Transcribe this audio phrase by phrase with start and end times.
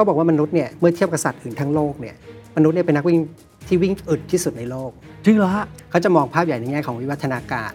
[0.00, 2.14] เขาบอกว่ามนุษย์เนี่ยเมื่อเทียบกับสัตว์อื่นทั้งโลกเนี่ย
[2.56, 3.18] มนุษย์เนี่ยเป็นนักวิ่ง
[3.66, 4.90] ที่วิ่งอึดที่สุดในโลก
[5.24, 7.72] จริงเหรอฮะเขาจะมองภาพใหญ่ในแง่ของวิวัฒนาการ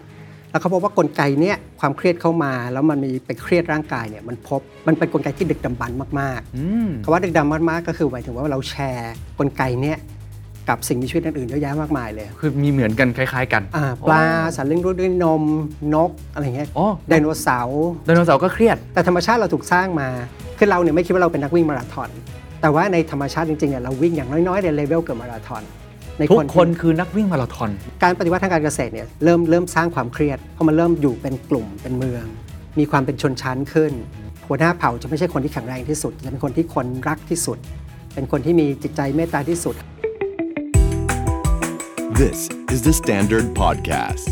[0.50, 9.98] แล้วเขาพบว่ากลไกเนี้ยความเครียดเข้ามา แล้วมันมีไปเครียดร่างกายเนี่ยมันพบมันเป็นกลไกที่ดึกดำบรรพ์มากอืมๆคำว่าดึกดำบรรพ์มากก็คือหมายถึงว่าเราแชร์กลไกเนี้ย
[10.68, 14.22] กับสิ่งมีชีวิตอื่นๆเยอะแยะมากมายเลย คือมีเหมือนกันคล้าย ๆ กันอ่าปลา
[14.56, 15.42] สัตว์เลี้ยงลูกด้วยนม
[15.94, 20.08] นกอะไรเงี้ยอ๋อไดโนเสาร์ไดโนเสาร์ก็เครียด แต่ธรรมชาติเราถูกสร้างมา
[20.58, 22.08] คือเราเนี่ยไม่คิดว่าเราเป็นนักวิ่งมาราธอน
[22.60, 25.62] แต่ว่าในธรรมชาติจริงๆเนี่ยเราวิ่งอย่างน้อยๆในเลเวลเกือบมาราธอน
[26.18, 27.70] ในทุกที่คนคือนักวิ่งมาราธอน
[28.02, 32.24] การปฏิวัติทางการเกษตรเนี่ยเริ่มเริ่มสร้างความเครียดเพราะมันเริ่มอยู่เป็นกลุ่มเป็นเมือง
[32.78, 33.92] มีความเป็นชนชั้นขึ้น
[34.48, 37.58] หัวหน้าเผ่าจะไม่ใช่คนที่แข็งแรงที่สุด จะเป็นคนที่คนรักที่สุด
[38.14, 39.74] เป็นคนที่มีจิตใจเมตตาที่สุด
[42.24, 44.28] This is the Standard Podcast.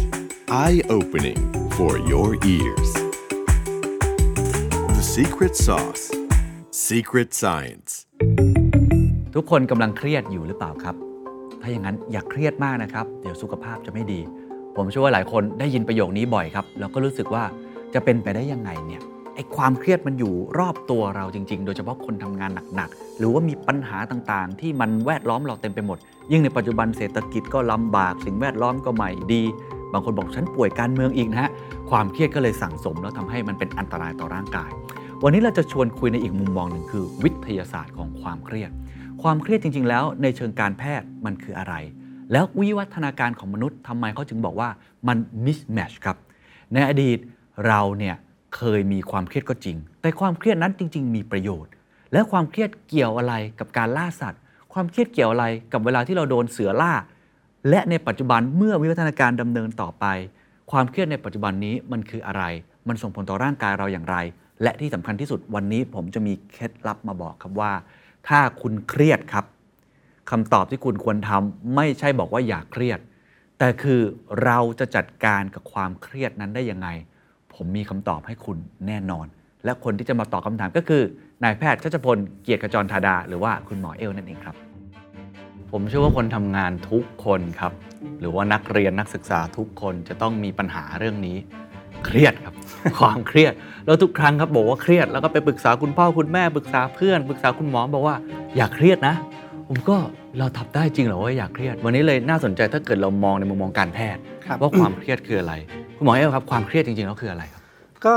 [0.48, 1.40] Eye opening
[1.76, 2.90] for your ears.
[4.96, 6.04] The Secret Sauce
[6.70, 7.90] Secret Science.
[9.34, 10.96] ทุกคนกำลังเครียดอยู่หรือเปล่าครับ
[11.60, 14.20] ถ้าอย่างนั้นอย่าเครียดมากนะครับ เดี๋ยวสุขภาพจะไม่ดี
[14.76, 17.44] ผมเชื่อว่าหลายคนได้ยินประโยคนี้บ่อยครับ แล้วก็รู้สึกว่า
[17.94, 19.02] จะเป็นไปได้ยังไงเนี่ย
[19.34, 25.98] ไอ้ความเครียดมันอยู่รอบตัวเราจริง ๆ โดยเฉพาะคนทำงานหนักๆ หรือว่ามีปัญหาต่างๆ ที่มันแวดล้อมเราเต็มไปหมด
[26.32, 29.42] ยิ่งในปัจจุบันเศรษฐกิจก็ลำบาก สิ่งแวดล้อมก็ไม่ดี
[29.92, 31.50] บางคนบอกฉันป่วยการเมืองอีกนะฮะ
[31.90, 34.70] ความเครียดก็เลยสั่งสมแล้วทำให้มันเป็นอันตรายต่อร่างกาย
[35.22, 38.70] วันนี้เราจะชวนคุยในอีกมุมมองหนึ่งคือ วิทยาศาสตร์ของความเครียด
[39.22, 41.74] ความเครียดจริง ๆ แล้วในเชิงการแพทย์มันคืออะไร
[42.32, 44.68] แล้ววิวัฒนาการของมนุษย์ทำไมเขาจึงบอกว่า
[45.08, 46.16] มัน mismatch ครับ
[46.72, 47.18] ในอดีต
[47.66, 48.16] เราเนี่ย
[48.56, 51.72] เคยมีความเครียดก็จริง แต่ความเครียดนั้นจริง ๆ มีประโยชน์
[52.12, 54.40] และความเครียดเกี่ยวอะไรกับการล่าสัตว์
[54.72, 56.92] ความเครียดเกี่ยวอะไรกับเวลาที่เราโดนเสือล่า
[57.68, 60.04] และในปัจจุบันเมื่อวิวัฒนาการดำเนินต่อไป
[60.70, 62.42] ความเครียดในปัจจุบันนี้มันคืออะไร
[62.88, 64.16] มันส่งผลต่อร่างกายเราอย่างไร
[64.62, 67.72] และที่สำคัญที่สุดวันนี้ผมจะมีเคล็ดลับมาบอกครับว่า
[68.28, 69.44] ถ้าคุณเครียดครับ
[70.30, 73.00] คำตอบที่คุณควรทำไม่ใช่บอกว่าอย่าเครียด
[73.58, 74.00] แต่คือ
[74.44, 76.88] เราจะจัดการกับความเครียดนั้นได้ยังไง
[77.56, 79.26] ผมมีคำตอบให้คุณแน่นอน
[79.64, 81.02] และคนที่จะมาตอบคำถามก็คือ
[81.44, 84.56] นายแพทย์ชัชพลเกียรติกจรธาดา หรือว่าคุณหมอเอลนั่นเองครับ
[85.70, 87.72] ผมเชื่อว่าคนทำงานทุกคนครับ
[88.20, 91.36] หรือว่านักเรียนนักศึกษาทุกคนจะต้องมีปัญหาเรื่องนี้
[92.04, 92.54] เครียดครับ
[92.98, 93.52] ความเครียด
[93.86, 98.16] แล้วทุกครั้งครับบอกว่าเครียดแล้วก็ไปปรึกษาคุณพ่อคุณแม่ปรึกษาเพื่อนปรึกษาคุณหมอบอกว่า
[98.56, 99.14] อย่าเครียดนะ
[99.68, 99.96] ผมก็
[100.38, 105.54] เราทำได้จริงเหรอว่าอย่าเครียด วันนี้เลยน่าสนใจถ้าเกิดเรามองในมุมมองการแพทย์ครับว่าความเครียดคืออะไร
[105.96, 107.62] คุณหมอเอลครับความเครียดจริงๆแล้วคืออะไรครับ
[108.04, 108.14] ก็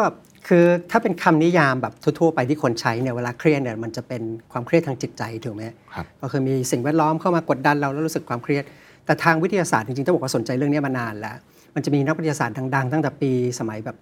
[0.47, 4.21] คือถ้าเป็นคำนิยามแบบทั่วๆไปที่คนใช้เนี่ยเวลาเครียดเนี่ยมันจะเป็น
[4.51, 5.63] ความเครียดทางจิตใจถูกไหม
[5.93, 8.63] ครับก็คือมีสิ่งแวดล้อมเข้ามากดดันเราแล้วรู้สึกความเครียด
[9.05, 11.37] แต่ทางวิทยาศาสตร์จริงๆต้องบอกว่าสนใจเรื่องนี้มานานแล้ว
[11.75, 13.97] มันจะมีนักวิทยาศาสตร์ดังๆ ตั้งแต่ปีสมัยแบบ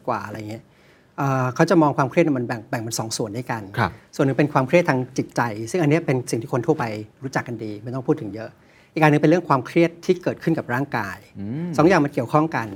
[0.00, 0.62] 1950 กว่าอะไรเงี้ย
[1.18, 5.40] เอ่อเขาจะมองความเครียดเนยมันแบ่งแบ่งเป็นสองส่วนด้วยกันครับส่วนหนึ่งเป็นความเครียดทางจิตใจ
[5.70, 6.84] ซึ่งอันเนี้ยเป็นสิ่งที่คนทั่วไป
[7.22, 8.50] รู้จักกันดี ไม่ต้องพูดถึงเยอะ
[8.92, 11.18] อีกอันหนึงเป็นเรื่องความเครียดที่เกิดขึ้นกับร่างกาย
[11.76, 12.68] สองอย่างมันเกี่ยวข้องกัน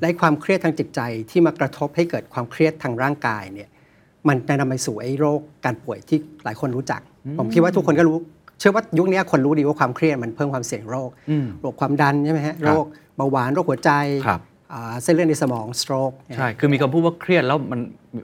[0.00, 1.00] และไอ้ความเครียดทางจิตใจ
[1.30, 3.68] ที่มากระทบให้เกิดความเครียดทางร่างกายเนี่ย
[4.28, 7.00] มันจะนำไปสู่ไอ้โรคการป่วยที่หลายคนรู้จัก
[7.38, 8.16] ผมคิดว่าทุกคนก็รู้
[8.58, 12.86] เชื่อว่ายุคนี้คนรู้ดีว่าความเครียดมันเพิ่มความเสี่ยงโรคอืมโรคความดันใช่ไหมฮะคโรรับค
[13.16, 13.90] เบาหวาน โรคหัวใจ
[14.26, 14.47] ครับอ่า
[15.02, 17.80] เส้นเลือดในสมอง stroke เนี่ยใช่ คือมีคำพูดว่าเครียดแล้วมัน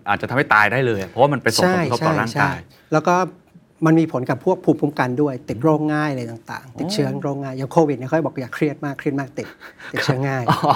[0.08, 2.58] อาจจะทำให้ตายได้เลย เพราะว่ามันไปส่งผลกระทบต่อร่างกาย
[2.92, 3.14] แล้วก็
[3.86, 9.48] มันมีผลกับพวกภูมิคุ้มกันด้วย ติดโรคง่ายอะไรต่างๆ ติดเชื้อโรคง่าย อย่างโควิดเนี่ยเขาบอกอย่าเครียดมาก เครียดมากติด
[9.92, 10.72] ติดเชื้อง่ายอ๋อ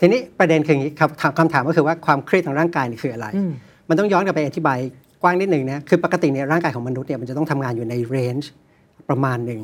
[0.00, 3.26] ทีนี้ประเด็นคืออย่างนี้ครับถามคำถามก็คือว่าความเครียดทางร่างกายนี่คืออะไร
[3.88, 4.78] มันต้องย้อนกลับไปอธิบาย
[5.22, 8.50] กว้างนิดหนึ่งนะ คือปกติเนี่ยร่างกายของมนุษย์เนี่ยมันจะต้องทำงานอยู่ในเรนจ์
[9.08, 9.60] ประมาณหนึ่ง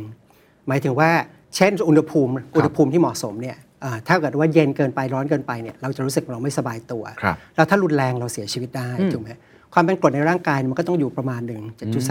[0.69, 1.11] หมายถึงว่า
[1.57, 3.74] เช่นอุณหภูมิ อุณหภูมิที่เหมาะสมเนี่ยอ่า
[4.09, 9.31] ถ้าเกิดว่าเย็นเกินไปร้อนเกินไปเนี่ยเราจะรู้สึกเราไม่สบายตัวครับแล้วถ้ารุนแรงเราเสียชีวิตได้ถูกไหม
[9.75, 11.63] ความเป็นกรดในร่างกายมันก็ต้องอยู่ประมาณหนึ่ง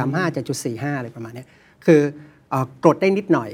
[0.07, 1.47] 7.35 7.45อะไรประมาณเนี้ย
[1.85, 2.01] คือ
[2.50, 3.50] เอ่อกรดได้นิดหน่อย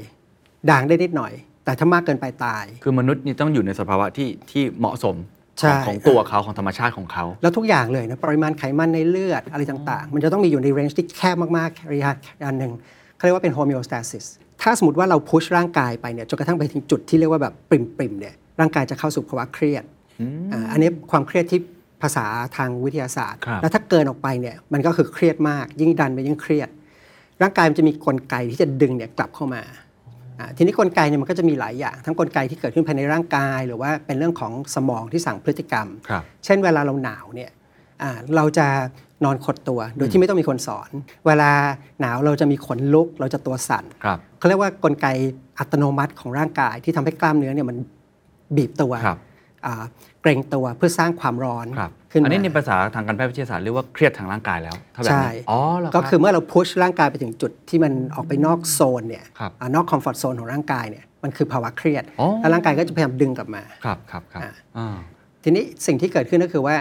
[0.70, 1.32] ด่างได้นิดหน่อย
[1.64, 5.16] แต่ถ้ามากเกินไปตาย คือมนุษย์นี่ต้องอยู่ในสภาวะที่ที่เหมาะสม
[5.58, 12.10] ใช่ของของตัวเขาของธรรมชาติของเขา แล้วทุกอย่างเลยนะปริมาณไขมันในเลือดอะไรต่างๆ มันจะต้องมีอยู่ในเรนจ์ที่แคบมากๆระยะ
[12.46, 12.72] อันหนึ่ง
[13.16, 14.24] เขาเรียกว่าเป็น homeostasis
[14.62, 19.84] ถ้าสมมติว่าเราพุชร่างกายไปเนี่ยจนกระทั่งไปถึงจุดที่เรียกว่าแบบปริมๆเนี่ยร่างกายจะเข้าสู่ภาวะเครียด
[20.52, 21.60] อ่าอันนี้ความเครียดที่
[22.02, 22.26] ภาษา
[22.56, 26.68] ทางวิทยาศาสตร์ครับแล้วถ้าเกินออกไปเนี่ยมันก็คือเครียดมาก ยิ่งดันไปยิ่งเครียด
[27.42, 29.62] ร่างกายมันจะมีกลไกที่จะดึงเนี่ยกลับเข้ามา
[30.38, 37.50] อ่าทีนี้กลไกเนี่ยมันก็จะมีหลายอย่าง ทั้งกลไกที่เกิดขึ้นภายในร่างกาย หรือว่าเป็นเรื่องของสมองที่สั่งพฤติกรรมครับเช่นเวลาเราหนาวเนี่ย
[38.02, 38.66] อ่าเราจะ
[39.24, 40.90] นอนขดตัว โดยที่ไม่ต้องมีคนสอน
[41.26, 41.50] เวลา
[42.00, 45.06] หนาวเราจะมีขนลุกเราจะตัวสั่นครับเขาเรียกว่ากลไก
[45.58, 47.76] อัตโนมัติของร่างกายที่ทำให้กล้ามเนื้อเนี่ยมัน
[48.56, 49.18] บีบตัวครับ
[49.66, 49.84] อ่า
[50.22, 64.96] เกรงตัวเพื่อสร้างความร้อนครับขึ้นมาอันนี้ในภาษาทางการแพทย์วิทยาศาสตร์เรียกว่าเครียดทางร่างกายแล้วถ้าแบบใช่นี้อ๋อเหรอรับก็คือเมื่อเราพุชร่างกายไปถึงจุดที่มันออกไปนอกโซนเนี่ยครับอ่านอกคอมฟอร์ทโซนของร่างกายเนี่ยมันคือภาวะเครียดอ๋อแล้วร่างกายก็จะพยายามดึงกลับมาครับครับครับอ่าอ่า
[65.42, 66.76] ทีนี้สิ่งที่เกิดขึ้นก็คือว่า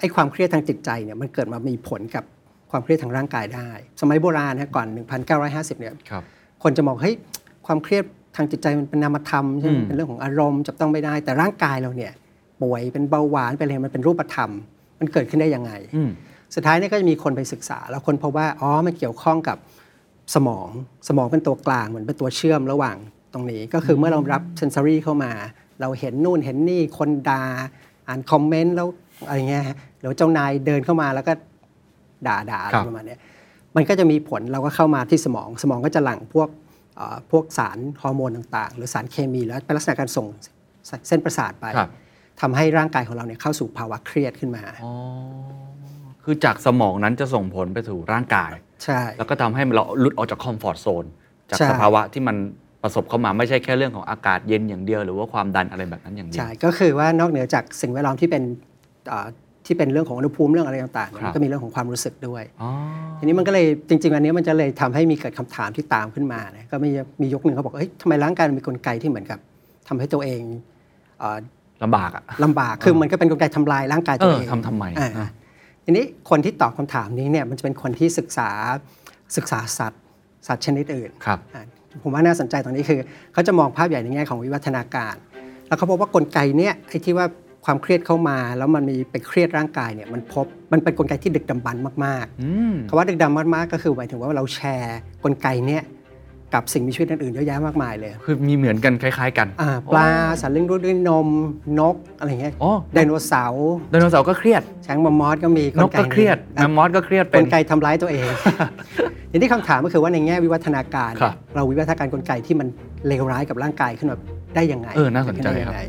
[0.00, 2.24] ไอ้ความเครียดทางจิตใจเนี่ยมันเกิดมามีผลกับ
[2.70, 3.70] ความเครียดทางร่างกายได้
[4.00, 4.86] สมัยโบราณนะก่อน
[5.34, 6.22] 1950 เนี่ยครับ
[6.62, 7.14] คนจะมองเฮ้ย
[7.66, 8.04] ความเครียด
[8.36, 12.12] ทางจิตใจมันเป็นนามธรรมใช่ไหมอืมเป็นเรื่องของอารมณ์จับต้องไม่ได้ แต่ร่างกายเราเนี่ย
[12.62, 14.50] ป่วยเป็นเบาหวานเป็นอะไรมันเป็นรูปธรรม
[15.00, 16.10] มันเกิดขึ้นได้ยังไงอืม
[16.54, 19.58] สุดท้ายเนี่ยก็จะมีคนไปศึกษา แล้วคนพบว่าอ๋อมันเกี่ยวข้องกับ
[20.34, 20.68] สมอง
[21.08, 22.96] สมองเป็นตัวกลางเหมือนเป็นตัวเชื่อมระหว่าง
[23.32, 25.32] ตรงนี้ ก็คือเมื่อเรารับ sensory เข้ามา
[25.80, 27.42] เราเห็นนู่นเห็นนี่คนด่า
[28.08, 28.88] อ่านคอมเมนต์แล้ว
[29.26, 31.32] อะไรเงี้ยฮะหรือว่าเจ้านายเดินเข้ามาแล้วก็
[32.26, 33.20] ด่าด่าอะไรครับประมาณเนี้ย
[33.76, 36.48] มันก็จะมีผลเราก็เข้ามาที่สมอง สมองก็จะหลั่งพวก
[36.96, 40.26] เอ่อพวกสารฮอร์โมนต่างๆ หรือสารเคมีแล้วเป็นลักษณะการส่ง
[41.08, 41.90] เส้นประสาทไปครับ
[42.40, 44.92] ทำให้ร่างกายของเราเนี่ยเข้าสู่ภาวะเครียดขึ้นมาอ๋อ
[46.24, 48.52] คือจากสมองนั้นจะส่งผลไปสู่ร่างกาย
[48.84, 51.04] ใช่ แล้วก็ทำให้เราหลุดออกจากคอมฟอร์ทโซน
[51.50, 52.36] จากใช่สภาวะที่มัน
[52.82, 58.73] ประสบเข้ามาไม่ใช่แค่เรื่องของอากาศเย็นอย่างเดียว หรือว่าความดันอะไรแบบนั้นอย่างเดียว ใช่ ก็คือว่านอกเหนือจากสิ่งแวดล้อมที่เป็นเอ่อ
[59.66, 62.70] ที่เป็นเรื่องของอุณหภูมิเรื่องอะไรต่างๆเนี่ยครับมันก็มีเรื่องของความรู้สึกด้วยอ๋อ
[63.18, 66.90] ทีนี้มันก็เลยจริง ๆ อันนี้มันจะเลยทำให้มีเกิดคำถามที่ตามขึ้นมานะก็มี
[67.22, 69.38] มียกหนึ่งเขาบอกเฮ้ยทำไมร่างกายมันมีกลไกที่เหมือนกับ
[69.88, 70.42] ทำให้ตัวเอง
[71.18, 71.38] เอ่อ
[71.84, 75.28] ลำบากอะลำบากคือมันก็เป็นกลไกทำลายร่างกายตัวเองเออทำทำไมอ่าอะ
[75.84, 78.50] ทีนี้คนที่ตอบคำถามนี้เนี่ยมันจะเป็นคนที่ศึกษา
[79.36, 80.02] ศึกษาสัตว์
[80.46, 81.62] สัตว์ชนิดอื่นครับอะ
[82.02, 83.00] ผมว่าน่าสนใจตรงนี้คือ
[83.32, 85.14] เขาจะมองภาพใหญ่ในแง่ของวิวัฒนาการ
[85.66, 87.26] แล้วเขาพบว่ากลไกเนี้ยไอ้ที่ว่า
[87.64, 95.84] ความเครียดเข้ามา แล้วมันมีไปเครียดร่างกายเนี่ยมันพบมันเป็นกลไกที่ดึกดำบรรพ์มากอืมๆคำว่าดึกดำบรรพ์มากก็คือหมายถึงว่าเราแชร์กลไกเนี้ย
[96.54, 100.08] กับสิ่งมีชีวิตอื่นๆเยอะแยะมากมายเลย คือมีเหมือนกันคล้าย ๆ กันอ่าปลา
[100.40, 101.28] สัตว์เลี้ยงลูกด้วยนม
[101.80, 108.26] นกอะไรเงี้ยอ๋อไดโนเสาร์ไดโนเสาร์ก็เครียดช้างมอมมอสก็มีนกก็เครียดแมมมอสก็เครียดกเป็นลไกทำร้ายตัวเอง
[109.32, 112.68] ทีนี้คำถามก็คือว่าในแง่วิวัฒนาการครับเราวิวัฒนาการกลไกที่มัน
[113.06, 114.18] เลวร้ายกับร่างกายขึ้นมา
[114.54, 115.80] ได้ยังไงเออน่าสนใจได้ยัครับงไง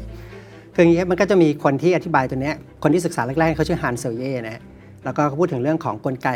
[0.76, 4.62] คืออย่างเงี้ยมันก็จะมีคนที่อธิบายตัวเนี้ยคนที่ศึกษาแรกๆเขาชื่อฮันเซลเย่นะฮะ
[5.06, 6.30] แล้วก็เขาพูดถึงเรื่องของกลไก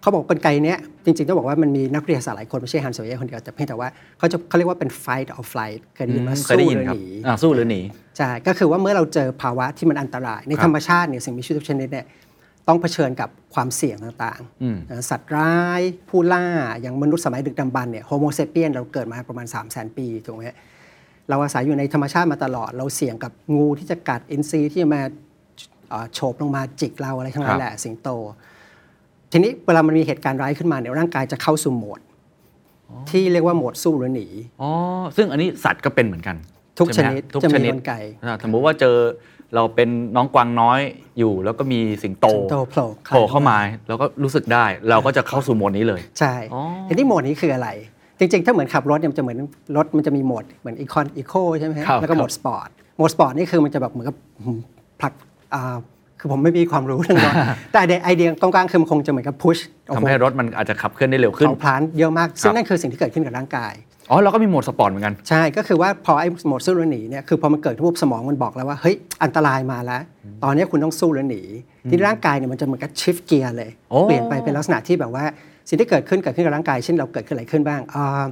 [0.00, 3.88] เขาบอกกลไกเนี้ยจริงๆต้องบอกว่ามันมีนักวิทยาศาสตร์หลายคนไม่ใช่ฮันเซลเย่คนเดียวแต่เพียงแต่ว่า
[4.18, 7.80] เขาจะเขาเรียกว่าเป็น fight or flight เคยได้ยินไหมเคยได้สู้ยินหรือครับหนีอ่าสู้หรือหนี
[8.18, 12.06] ใช่ก็คือว่าเมื่อเราเจอภาวะที่มันอันตราย ในครับธรรมชาติเนี่ยสิ่งมีชีวิตทุกชนิดเนี่ย
[12.68, 16.44] ต้องเผชิญกับความเสี่ยงต่างอืมๆนะสัตว์ร้ายผู้ล่า
[16.80, 20.56] อย่างมนุษย์สมัยดึกดำบรรพ์เนี่ยโฮโมเซเปียนเราเกิดมาประมาณ 3 0 0 0 0 0 ปีถูกไหมฮะ
[21.30, 25.02] เราอาศัยอยู่ในธรรมชาติมาตลอด เราเสี่ยงกับงูที่จะกัดอินทรีที่จะมา
[25.90, 28.08] เอ่อโฉบลงมาจิกเราอะไรทั้งนั้ครันบแหละสิงโต
[29.32, 32.00] ทีนี้เวลามันมีเหตุการณ์ร้ายขึ้นมาเนี่ยร่างกายจะเข้าสู่โหมด
[33.10, 34.26] ที่เรียกว่าโหมดสู้หรือหนี
[34.62, 34.70] อ๋อ
[35.16, 36.36] ซึ่งอันนี้สัตว์ก็เป็นเหมือนกัน
[36.78, 38.96] ทุกใไหมชนิดทุกจะชมีนิดกลไกอ่าสมมติว่าเจอ
[39.54, 40.80] เราเป็นน้องกวางน้อย
[41.18, 43.58] อยู่ แล้วก็มีสิงโตสิงโตโผล่โผล่เข้ามา
[43.88, 47.68] แล้วก็รู้สึกได้ เราก็จะเข้าสู่โหมดนี้เลย ใช่อ๋อทีนี้โหมดนี้คืออะไร
[48.18, 49.38] จริงๆ ถ้าเหมือนขับรถเนี่ยมันจะเหมือน
[49.76, 54.58] รถมันจะมีโหมดเหมือนอีคอนอีโคใช่ไหมฮะครับแล้วก็โหมดสปอร์ตโหมดสปอร์ตนี่คือมันจะแบบเหมือนกับหืม
[55.00, 55.12] ผลัก
[55.54, 55.76] อ่า
[56.20, 57.34] คือผมไม่มีความรู้เรื่องรถ
[57.72, 59.58] แต่ไอเดียไอเดียตรงกลางคือมันคงจะเหมือนกับพุช
[59.96, 63.72] ทำให้รถมันอาจจะขับเคลื่อนได้เร็วขึ้นเขาพลานเยอะมาก ซึ่ครังบนั่นคือสิ่งที่เกิดขึ้นกับร่างกาย
[64.10, 70.02] อ๋อเราก็มีโหมดสปอร์ตเหมือนกัน ใช่ก็คือว่าพอไอ้โหมดสู้หรือหนีเนี่ยคือพอมันเกิดปุ๊บสมองมันบอกแล้วว่าเฮ้ยอันตรายมาแล้ว
[70.44, 71.42] ตอนนี้คุณต้องสู้หรือหนี
[71.90, 75.24] ที่ร่างกายเนี่ยมันจะเหมือนกับชิฟเกียร์เลยโอ้เปลี่ยนไปเป็นลักษณะที่แบบว่า
[75.68, 78.24] สิ่งที่เกิดขึ้นเกิดขึ้นกับร่างกายเช่นเราเกิดขึ้นอะไรขึ้นบ้างอ่า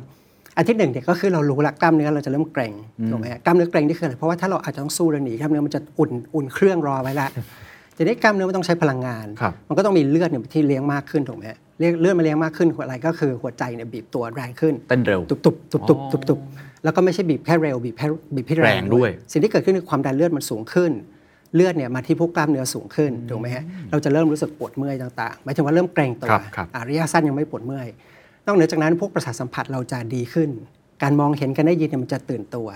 [0.56, 2.72] อันที่หนึ่งเนี่ยก็คือเรารู้ละกล้ามเนื้อเราจะเริ่มเกร็ง
[3.10, 7.28] ถูกไหมฮะกล้ามเนื้อเกร็งนี่คืออะไรเพราะว่าถ้าเราอาจจะต้องสู้หรือหนีกล้ามเนื้อมันจะอุ่นอุ่นเครื่องรอไว้ละ
[7.96, 16.38] ทีนี้กล้ามเนื้อมันต้องใช้พลังงานครับมันก็ต้องมีเลือดเนี่ยที่เลี้ยงมากขึ้นถูกไหมฮะเลือดเลือดมาเลี้ยงมากขึ้นอะไรก็คือหัวใจเนี่ยบีบตัวแรงขึ้นเต้นเร็วตุบตุบตุบตุบตุบตุบ
[16.84, 20.92] แล้วก็ไม่ใช่บีบแค่เร็วบีบแค่บีบให้แรแรงงด้วย สิ่งที่เกิดขึ้นคือความดันเลือดมันสูงขึ้น
[21.56, 27.86] เลือดเนี่ยมาที่พวกกล้ามเนื้อสูงขึ้นถูกไหมฮะเราจะเริ่มรู้สึกปวดเมื่อยต่างๆหมายถึงว่าเริ่มเกร็งตัวครับครับอะระยะสั้นยังไม่ปวดเมื่อย
[28.46, 30.50] นอกเหนือจากนั้นพวกประสาทสัมผัสเราจะดีขึ้น
[31.02, 32.68] การมองเห็นการได้ยินเนี่ยมันจะตื่นตัว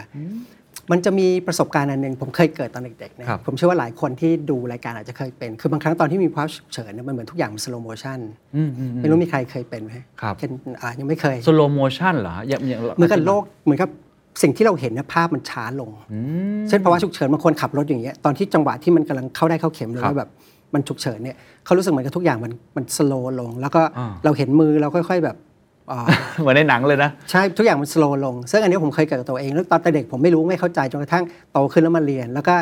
[0.91, 8.19] มันจะมีประสบการณ์อันหนึ่งผมเคยเกิดตอนเด็กๆนะครับผมเชื่อว่าหลายคนที่ดูรายการอาจจะเคยเป็น คือบางครั้งตอนที่มีภาวะฉุกเฉินเนี่ยมันเหมือนทุกอย่างมัน slow motion
[8.57, 10.51] อืมอืมอืมไม่รู้มีใครเคยเป็นไหมครับเช่น
[10.83, 13.91] อะยังไม่เคย slow motion เหรอฮะยังยังเหมือนกับโลกเหมือนกับ
[14.43, 16.19] สิ่งที่เราเห็นเนี่ยภาพมันช้าลงอื
[16.61, 20.31] มเช่นภาวะฉุกเฉินบางคนขับรถอย่างเงี้ยตอนที่จังหวะที่มันกำลังเข้าด้ายเข้าเข็มหรือครับว่าแบบ
[20.75, 25.37] มันฉุกเฉินเนี่ยเขารู้สึกเหมือนกับทุกอย่างมันมัน slow ลง แล้วก็อ่าเราเห็นมือเราค่อย ๆแบบ
[25.91, 26.07] อ่า
[26.41, 32.55] เหมือนในหนังเลยนะใช่ทุกอย่างมัน slow ลง ซึ่งอันนี้ผมเคยเกิดกับตัวเองแล้วตอนเด็กผมไม่รู้ไม่เข้าใจจนกระทั่งโตขึ้นแล้วมาเรียน แล้วก็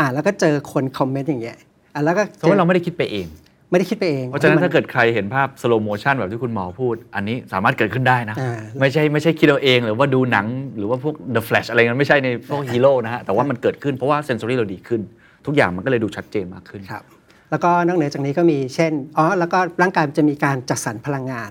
[0.00, 1.56] อ่านแล้วก็เจอคนคอมเมนต์อย่างเงี้ย
[1.94, 3.26] อะแล้วก็เพราะว่าเราไม่ได้คิดไปเอง
[3.72, 15.00] ไม่ได้คิดไปเอง เพราะฉะนั้นมัถ้าเกิดใครเห็นภาพ slow motion แบบที่คุณหมอพูด อันนี้สามารถเกิดขึ้นได้นะอ่าไม่ใช่ไม่ใช่คิดเอาเองหรือว่าดูหนังหรือว่าพวก The Flash อะไรนั้นไม่ใช่ในพวกฮีโร่นะฮะ แต่ว่ามันเกิดขึ้นเพราะว่า sensory เราดีขึ้น
[15.46, 17.04] ทุกอย่างมันก็เลยดูชัดเจนมากขึ้นครับ
[17.50, 21.50] แล้วก็นอกเหนือจากนี้ก็มีเช่นอ๋อแล้วก็ร่างกายมันจะมีการจัดสรรพลังงาน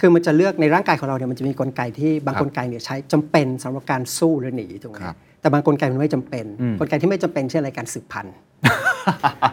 [0.00, 8.34] คือมันจะเลือกในร่างกายของเราเนี่ยมันจะมีกลไกที่บางครับกลไกเนี่ยใช้จำเป็นสำหรับการสู้หรือหนีถูกไหมครับ แต่บางกลไกมันไม่จำเป็นอืมกลไกที่ไม่จำเป็นเช่นอะไรการสืบพันธุ์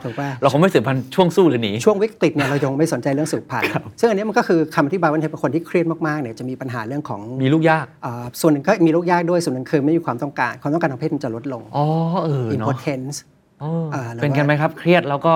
[0.04, 3.70] ถูกป่ะเราคงไม่สืบพันธุ์ช่วงสู้หรือหนีช่วงวิกฤตเนี่ยเรายังไม่สนใจเรื่องสืบพันธุ์
[4.00, 11.86] ซึ่งอันนี้มันก็คือคำอธิบายว่าเป็นคนที่เครียดมากๆเนี่ยจะมีปัญหาเรื่องของมีลูกยากเอ่อส่วนหนึ่งก็มีลูกยากด้วยส่วนหนึ่งคือไม่มีความต้องการความต้องการทางเพศมันจะลดลงอ๋อ
[12.24, 13.18] เออเนาะ impotence
[13.62, 15.34] เออเออหรือว่าเป็นกันไหมครับเครียดแล้วก็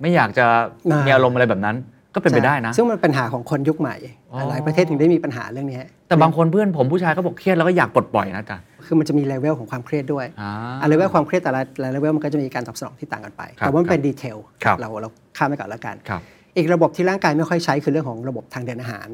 [0.00, 0.46] ไม่อยากจะ
[0.90, 1.76] อ่ามีมีอารมณ์อะไรแบบนั้น
[2.14, 3.96] ก็เป็นไปได้นะ ซึ่งมันเป็นปัญหาของคนยุคใหม่
[4.32, 8.58] อ๋อหลายประเทศถึงได้มีปัญหาเรื่องนี้แต่บางคนเพื่อนผมผู้ชายก็บอกเครียดแล้วก็อยากปลดปล่อยนะอาจ๊ะ
[8.90, 10.50] คือมันจะมีเลเวลของความเครียดด้วยอ่า
[10.82, 11.60] อะเลเวลความเครียดแต่ละ
[11.92, 16.20] เลเวลมันก็จะมีการตอบสนองที่ต่างกันไป ครับแต่ว่ามันเป็น detail ครับ เราเราข้ามไปก่อนแล้วกัน ครับ
[16.56, 19.08] อีกระบบที่ร่างกายไม่ค่อยใช้คือเรื่องของระบบทางเดินอาหาร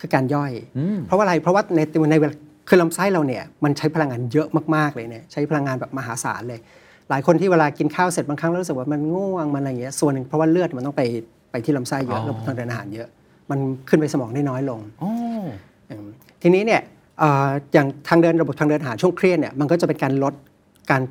[0.00, 1.80] คือการย่อย อืม เพราะว่าอะไรเพราะว่าใน
[2.10, 2.34] ในเวลา
[2.68, 6.60] คือลำไส้เราเนี่ยมันใช้พลังงานเยอะมากๆเลยเนี่ยใช้พลังงานแบบมหาศาลเลย
[7.10, 11.02] หลายคนที่เวลากินข้าวเสร็จบางครั้งแล้วรู้สึกว่ามันง่วงมันอะไรอย่างเงี้ยส่วนหนึ่งเพราะว่าเลือดมันต้องไป
[11.50, 13.08] ไปที่ลำไส้เยอ๋อะอ ระบบทางเดินอาหารเยอะ
[13.50, 13.58] มัน
[13.88, 15.10] ขึ้นไปสมองได้น้อยลงอ๋อ
[15.90, 16.06] อืม
[16.42, 20.34] ทีนี้เนี่ยเอ่ออย่างทางเดินระบบทางเดินอาหารช่วงเครียดเนี่ยมันก็จะเป็นการลด
[20.90, 21.02] การ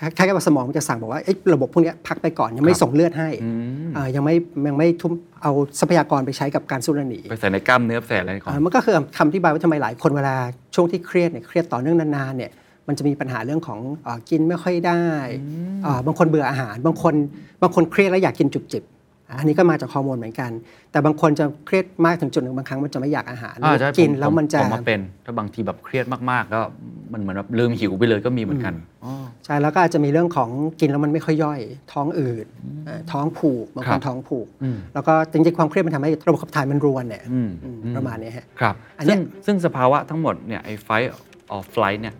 [0.00, 3.50] คล้ายๆกับสมองมันจะสั่งบอกว่าเอ้ยระบบพวกเนี้ยพักไปก่อนยังไม่ครับส่งเลือดให้อื
[3.88, 4.34] มเอ่อยังไม่
[4.68, 10.34] ยังไม่ทุ่มเอาทรัพยากรไปใช้กับการสู้และหนีไปใส่ในกล้ามเนื้อใส่อะไรก่อนอ่ามันก็คือคำที่บายว่าทำไมหลายคนเวลา
[10.74, 12.50] ช่วงที่เครียดเนี่ยเครียดต่อเนื่องนานๆเนี่ย
[12.88, 15.02] มันจะมีปัญหาเรื่องของเออกินไม่ค่อยได้
[15.86, 17.14] อ่าบางคนเบื่ออาหาร บางคน
[17.62, 18.82] บางคนเครียดแล้วอยากกินจุบจิบ
[19.38, 20.50] อันนี้ก็มาจากฮอร์โมนเหมือนกัน
[20.92, 26.60] แต่บางคนจะเครียดมากถึงจุดหนึ่งบางครั้งมันจะไม่อยากอาหารอ่าใช่ผมกินแล้วมันจะผมมาเป็น ถ้าบางทีแบบเครียดมากๆ ก็
[27.12, 29.12] มันเหมือนแบบลืมหิวไปเลยก็มีเหมือนกันอ๋อ
[29.44, 30.50] ใช่แล้วก็อาจจะมีเรื่องของ
[30.80, 31.60] กินแล้วมันไม่ค่อยย่อย
[31.92, 32.46] ท้องอืด
[32.86, 41.08] เอ่อท้องผูกบางคนครับท้องผูกอืมแล้วก็จริงๆความเครียดมันทำให้ระบบขับถ่ายมันรวนเนี่ยอืมอืมอืมประมาณนี้ฮะครับอันเนี้ซึ่ยงซึ่งสภาวะทั้งหมดเนี่ยไอ้ fight
[41.54, 42.14] or flight เนี่ย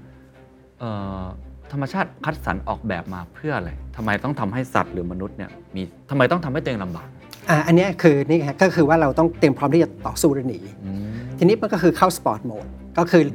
[0.81, 0.91] เอ่
[1.23, 1.25] อ
[1.73, 7.09] ธรรมชาติคัดสรรออกแบบมาเพื่ออะไรทำไมต้องทำให้สัตว์หรือมนุษย์เนี่ยมีทำไมต้องทำให้ตัวเองลำบาก
[7.51, 12.67] อ่าอันเนี้ยคือนี่ฮะก็คือว่าเราต้องเตรียมพร้อมที่จะต่อสู้หรือหนีอืมทีนี้มันก็คือเข้า sport mode
[12.99, 13.27] ก็คืออ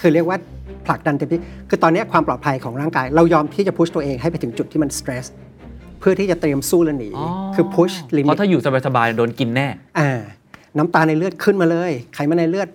[0.00, 0.38] คือเรียกว่า
[0.86, 5.26] ผลักดันเต็มที่คือตอนเนี้ยความปลอดภัยของร่างกาย เรายอมที่จะพุชตัวเองให้ไปถึงจุดที่มันสเตรส
[6.00, 7.10] เพื่อที่จะเตรียมสู้และหนี
[7.54, 10.10] คือพุชลิเพมิตราะถ้าอยู่สบายๆโดนกินแน่ อ่า
[10.76, 12.68] น้ำตาลในเลือดขึ้นมาเลย ไขมันในเลือด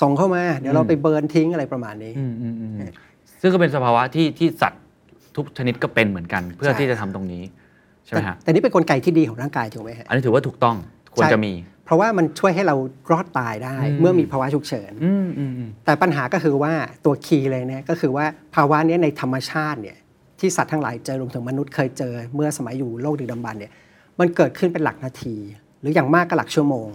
[0.00, 2.74] ส่งเข้ามา เดี๋ยวเราไปเบิร์นทิ้งอะไรประมาณนี้ อืมอืมอืม
[3.44, 4.82] ซึ่งก็เป็นสภาวะที่ที่สัตว์
[5.36, 7.42] ทุกชนิดก็เป็นเหมือนกัน เพื่อใช่ที่จะทำตรงนี้
[8.04, 10.76] ใช่ไหมแต่ฮะแต่นี่เป็นกลไกที่ดีของร่างกายถูกไหมฮะอันนี้ถือว่าถูกต้อง
[11.14, 11.52] ควรใช่จะมี
[11.84, 12.76] เพราะว่ามันช่วยให้เรา
[13.12, 16.72] รอดตายได้อืมเมื่อมีภาวะฉุกเฉินอืมอืมอืมแต่ปัญหาก็คือว่า
[17.04, 18.24] ตัวคีย์เลยเนี่ยก็คือว่า
[18.54, 19.96] ภาวะเนี้ยในธรรมชาติเนี่ย
[20.40, 23.72] ที่สัตว์ทั้งหลายเจอรวมถึงมนุษย์เคยเจอเมื่อสมัยอยู่โลกดึกดำบรรพ์เนี่ย
[24.20, 25.36] มันเกิดขึ้นเป็นหลักนาที
[25.80, 26.88] หรืออย่างมากก็หลักชั่วโมง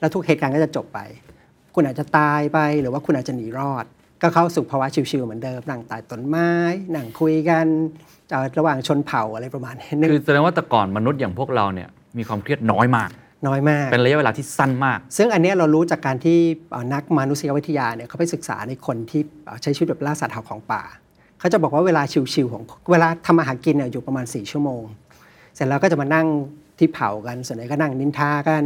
[0.00, 0.98] แล้วทุกเหตุการณ์ก็จะจบไป
[1.74, 3.84] คุณอาจจะตายไปหรือว่าคุณอาจจะหนีรอด
[4.22, 6.50] ก็เข้าสู่ภาวะชิวๆเหมือนเดิมนั่งใต้ต้นไม้
[6.94, 7.66] นั่งคุยกัน
[8.30, 13.10] เอ่อระหว่างชนเผ่าอะไรประมาณนี้นึกคือแสดงว่าแต่ก่อนมนุษย์อย่างพวกเราเนี่ยมีความเครียดน้อยมาก
[13.46, 16.38] น้อยมาก เป็นระยะเวลาที่สั้นมาก ซึ่งอันเนี้ยเรารู้จากการที่
[16.70, 20.82] เอ่อนักมนุษยวิทยาเนี่ยเขาไปศึกษาในคนที่เอ่อใช้ชีวิตแบบล่าสัตว์หาของป่า
[21.38, 22.02] เขาจะบอกว่าเวลา
[22.34, 24.82] ชิวๆของเวลาทำอาหารกินเนี่ยอยู่ประมาณ 4 ชั่วโมง
[25.54, 26.26] เสร็จแล้วก็จะมานั่ง
[26.78, 28.64] ที่เผากัน ส่วนใหญ่ก็นั่งนินทากัน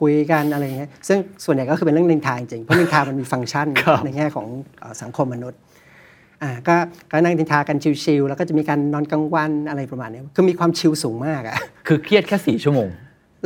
[0.00, 4.46] คุยกันอะไรอย่างเงี้ยซึ่งส่วนใหญ่ก็คือเป็นเรื่องนินทาจริงๆเพราะนินทามันมีฟังก์ชันครับในแง่ของ
[4.80, 5.60] เอ่อสังคมมนุษย์
[6.42, 6.76] อ่าก็
[7.10, 12.88] ก็นั่งนินทากันชิวๆแล้วก็จะมีการนอนกลางวันอะไรประมาณเนี้ยคือมีความชิลสูงมากอะคือเครียดแค่สี่ชั่วโมง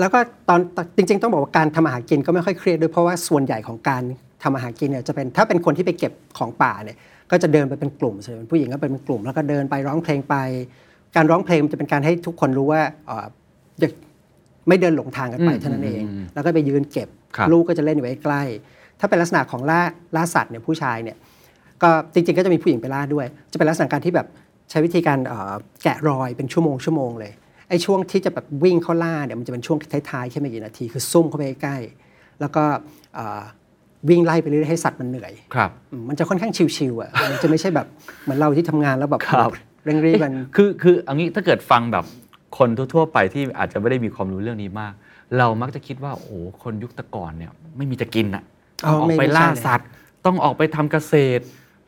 [0.01, 0.61] แล้วก็ตอน
[0.97, 4.03] จริง ๆ ต้องบอกว่าการทำอาหารกินก็ไม่ค่อยเครียดด้วยเพราะว่าส่วนใหญ่ของการ
[4.43, 6.97] ทำอาหารกินเนี่ยจะเป็นถ้าเป็นคนที่ไปเก็บของป่าเนี่ย
[7.31, 10.35] ก็จะเดินไปเป็นกลุ่มส่วนใหญ่เป็นผู้หญิงก็เป็นกลุ่มแล้วก็เดินไปร้องเพลงไป
[11.17, 13.27] การร้องเพลงมันจะเป็นการให้ทุกคนรู้ว่าเอ่อ
[13.81, 13.91] อย่า
[14.69, 19.81] ไม่เดินหลงทางกันไปอืมเท่านั้นเองอืมอืมแล้วก็ไปยืนเก็บครับลูกก็จะเล่นอยู่ใกล้ๆถ้าเป็นลักษณะของล่า
[20.17, 21.17] ล่าสัตว์เนี่ยผู้ชายเนี่ย
[21.83, 24.27] ก็จริงๆก็จะมีผู้หญิงไปล่าด้วย จะเป็นลักษณะการที่แบบ
[24.71, 27.33] ใช้วิธีการเอ่อแกะรอยเป็นชั่วโมงชั่วโมงเลย
[27.69, 29.79] ไอ้ช่วงที่จะแบบวิ่งเข้าล่าเนี่ยมันจะเป็นช่วง
[30.11, 32.65] ท้ายๆแค่ไม่กี่นาทีคือซุ่มเข้าไปใกล้ๆแล้วก็
[33.15, 33.41] เอ่อ
[34.09, 37.87] วิ่งไล่ไปเรื่อยๆให้สัตว์มันเหนื่อยครับอืมมันจะค่อนข้างชิวๆอะมันจะไม่ใช่แบบ
[38.23, 39.51] เหมือนเราที่ทำงานแล้วแบบครับ
[39.85, 42.05] เร่งรีบกันคือคือเอันนี้ถ้าเกิดฟังแบบ
[42.57, 44.93] คนทั่วๆไปที่อาจจะไม่ได้มีความรู้เรื่องนี้มาก
[45.39, 46.31] เรามักจะคิดว่า โอ้โห
[46.63, 48.43] คนยุคแตะก่อนเนี่ยไม่มีจะกินอะ
[48.87, 49.87] อ๋อต้องออกไม่ไปไม่ใช่ล่าเลยสัตว์
[50.27, 51.43] ต้องออกไปทำเกษตร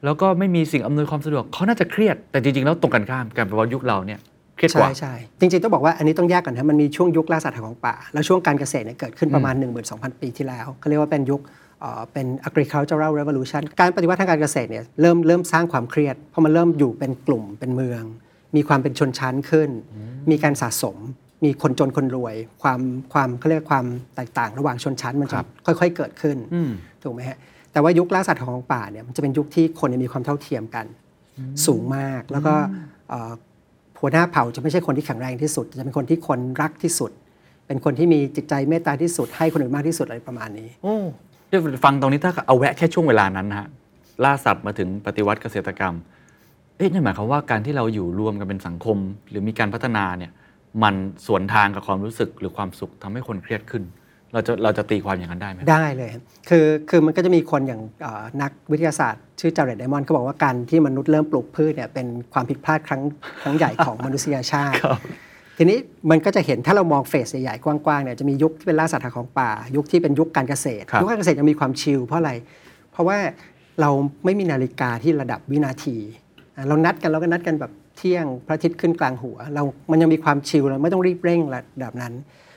[0.05, 4.21] แล้วก็ไม่มีสิ่งอำนวยความสะดวกเขาน่าจะเครียดแต่จริงๆแล้วตรงกันข้ามกันแปลว่ายุคเราเนี่ย
[4.57, 9.55] เครียดกใช่ว่าใช่จริงๆ ต้องบอกว่าอันนี้ต้องแยกก่อนนะมันมีช่วงยุคล่าสัตว์หาของป่า แล้วช่วงการเกษตรเนี่ยเกิดขึ้นประมาณ
[9.89, 11.41] 12,000 ปีที่แล้วเขาเรียกว่าเป็นยุค
[11.81, 18.03] เอ่อเป็น agricultural revolution การปฏิวัติทางการเกษตรเนี่ยเริ่มเริ่มสร้างความเครียดเพราะมันเริ่มอยู่เป็นกลุ่มเป็นเมือง
[18.57, 19.71] มีความเป็นชนชั้นขึ้น
[20.31, 20.97] มีการสะสม
[21.45, 22.81] มีคนจนคนรวย ความ
[23.13, 26.71] ความเขาเรียกความแตกต่างระหว่างชนชั้นมันคจะรับค่อย ๆ เกิดขึ้นอืม
[27.03, 27.39] ถูกไหมฮะ
[27.73, 30.87] แต่ว่ายุคล่าสัตว์ของป่าเนี่ยมันจะเป็นยุคที่คนเนี่ยมีความเท่าเทียมกัน
[31.67, 32.55] สูงมากแล้วก็
[33.09, 33.33] เอ่อ
[33.97, 37.11] ผหัวหน้าเผ่าจะไม่ใช่คนที่แข็งแรงที่สุด จะเป็นคนที่คนรักที่สุด
[37.67, 40.95] เป็นคนที่มีจิตใจเมตตาที่สุด ให้คนอื่นมากที่สุดอะไรประมาณนี้โอ้
[41.49, 43.69] เดี๋ยวฟังตรงนี้ถ้าเอาแวะแค่ช่วงเวลานั้นนะฮะ
[44.25, 45.95] ล่าสัตว์มาถึงปฏิวัติเกษตรกรรม
[46.81, 48.99] เอ๊ะนั่นหมายความว่าการที่เราอยู่รวมกันเป็นสังคม
[49.31, 50.33] หรือมีการพัฒนาเนี่ย
[50.83, 50.95] มัน
[51.27, 53.83] สวนทางกับความรู้สึกหรือความสุขทำให้คนเครียดขึ้น
[54.33, 63.03] เราจะเราจะตีความอย่างนั้นได้ไหมได้เลยครับคือคือมันก็จะมีคนอย่างเอ่อนักวิทยาศาสตร์ ชื่อจาร์เรดไดมอนด์เขาบอกว่าการที่มนุษย์เริ่มปลูกพืชเนี่ยเป็นความผิดพลาดครั้ง
[63.43, 64.81] ครั้งใหญ่ของมนุษยชาติ
[65.59, 65.79] ทีนี้
[66.11, 72.33] มันก็จะเห็นถ้าเรามองเฟสใหญ่ๆกว้างๆเนี่ยจะมียุคที่เป็นล่าสัตว์หาของป่า ยุคที่เป็นยุคการเกษตรครับยุคการเกษตรยังมีความชิลเพราะอะไร
[72.93, 73.19] เพราะว่า
[73.81, 73.91] เรา
[74.25, 76.20] ไม่มีนาฬิกาที่ระดับวินาทีอะ
[76.69, 82.15] เรานัดกันเราก็นัดกันแบบเที่ยงพระอาทิตย์ขึ้นกลางหัว เรา มันยังมีความชิลเราไม่ต้องรีบเร่งระดับนั้น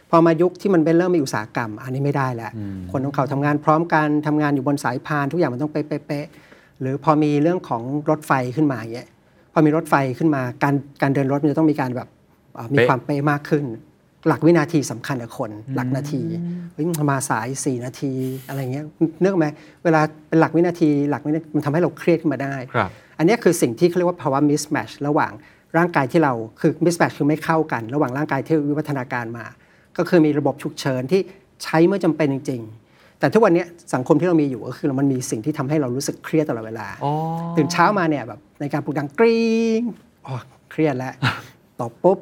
[0.09, 2.51] พอมายุคที่มันเป็นเริ่มมีอุตสาหกรรม อันนี้ไม่ได้แล้ว
[2.91, 9.07] คนของเขาทำงานพร้อมกันทำงานอยู่บนสายพานทุกอย่างมันต้องเป๊ะๆๆหรือพอมีเรื่องของรถไฟขึ้นมาอย่างเงี้ย
[9.53, 12.07] พอมีรถไฟขึ้นมาการการเดินรถมันจะต้องมีการแบบ
[12.55, 13.65] เอ่อมีเป๊ะความเป๊ะมากขึ้น
[14.27, 16.21] หลักวินาทีสำคัญกับคน หลักนาที
[16.73, 18.11] เฮ้ยมาสาย 4 นาที
[18.47, 18.85] อะไรเงี้ย
[19.21, 19.45] เนื่องไหม
[19.83, 25.31] เวลาเป็นหลักวินาที หลักวินาทีมันทำให้เราเครียดขึ้นมาได้ครับอั นเนี้ยคือสิ่งที่เขาเรียกว่าภาวะ mismatch ระหว่าง
[25.77, 29.45] ร่างกายที่เราคือ mismatch คือไม่เข้ากัน ระหว่างร่างกายที่วิวัฒนาการมา
[29.97, 31.21] ก็คือมีระบบฉุกเฉินที่
[31.63, 32.61] ใช้เมื่อจำเป็นจริง
[32.91, 37.11] ๆ แต่ทุกวันเนี้ยสังคมที่เรามีอยู่ก็คือมันมีสิ่งที่ทำให้เรารู้สึกเครียดตลอดเวลาอ๋อ
[37.57, 39.81] ตื่นเช้ามาเนี่ยแบบในการปลุกดังกรี๊ง
[40.27, 40.35] อ๋อ
[40.71, 41.13] เครียดแล้ว
[41.79, 42.19] ตอบปุ๊บ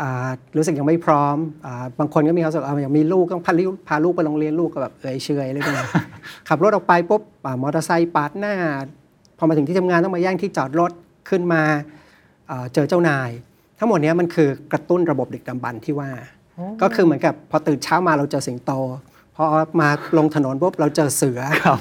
[0.00, 1.36] อ่ารู้สึกยังไม่พร้อม
[1.66, 5.74] อาบางคนก็มีความรู้สึกเอาอย่างมีลูกต้องพาลูกพาลูกไปโรงเรียนลูกก็แบบเอ่ยเชยเลยกัน
[6.48, 8.54] ขับรถออกไปปุ๊บอ่ามอเตอร์ไซค์ปาดหน้า
[9.38, 10.92] พอมาถึงที่ทำงานต้องมาแย่งที่จอดรถ
[11.28, 11.62] ขึ้นมา
[12.50, 13.30] อ่าเจอเจ้านาย
[13.78, 16.10] ทั้งหมดเนี้ยมันคือกระตุ้นระบบดึกดำบรรพ์ที่ว่า
[16.82, 18.72] ก็คือเหมือนกับพอตื่นเช้ามาเราเจอสิงโต
[19.36, 19.44] พอ
[19.80, 19.88] มา
[20.18, 21.78] ลงถนนปุ๊บเราเจอเสือครับ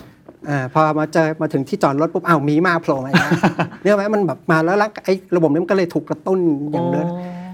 [0.49, 3.31] อาพอมาเจอมาถึงที่จอดรถปุ๊บอ้าวหมีมาโผล่มาอีกแล้ว
[3.83, 6.39] เนี่ยไหมมันแบบมาแล้วร่างไอ้ระบบนี้มันก็เลยถูกกระตุ้น
[6.71, 7.07] อย่างเดิน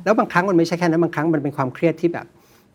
[0.03, 2.25] แล้วบางครั้งมันไม่ใช่แค่นั้นบางครั้งมันเป็นความเครียดที่แบบ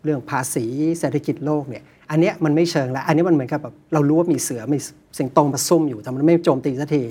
[0.04, 0.64] เรื่องภาษี
[0.98, 4.78] เศรษฐกิจโลกเนี่ย อันเนี้ยมันไม่เชิงละอันนี้มันเหมือนกับแบบเรารู้ว่ามีเสือมี
[5.18, 7.02] สิงโตมาซุ่มอยู่แต่มันไม่โจมตีสักที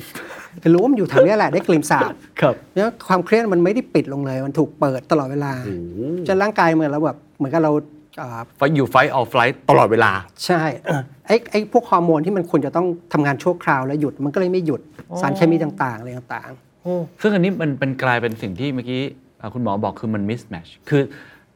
[0.61, 5.53] คือรู้ว่ามันอยู่แถวเนี้ยแหละได้กลิ่นสาบครับเนี่ยความเครียดมันไม่ได้ปิดลงเลย มันถูกเปิดตลอดเวลา
[6.27, 7.71] จนร่างกายเหมือนเราแบบเหมือนกับเรา
[8.21, 9.35] อ่าไฟอยู่ไฟออฟไฟ
[9.69, 10.11] ตลอดเวลา
[10.45, 14.81] ใช่เออไอ้ไอ้พวกฮอร์โมนที่มันควรจะต้องทำงานชั่วคราวแล้วหยุดมันก็เลยไม่หยุด
[15.21, 16.51] สารเคมีต่างๆอะไรต่าง
[17.21, 19.01] ซึ่งอันนี้มันเป็นกลายเป็นสิ่งที่เมื่อกี้
[19.39, 21.01] อ่าคุณหมอบอกคือมัน mismatch คือ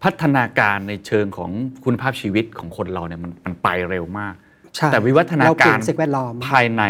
[0.03, 1.51] พัฒนาการในเชิงของ
[1.83, 6.83] คุณภาพชีวิตของคนเราเนี่ยมันมันไปเร็วมากๆใช่แต่วิวัฒนาเปลี่กายรนสิ่งแวดล้อมภายใน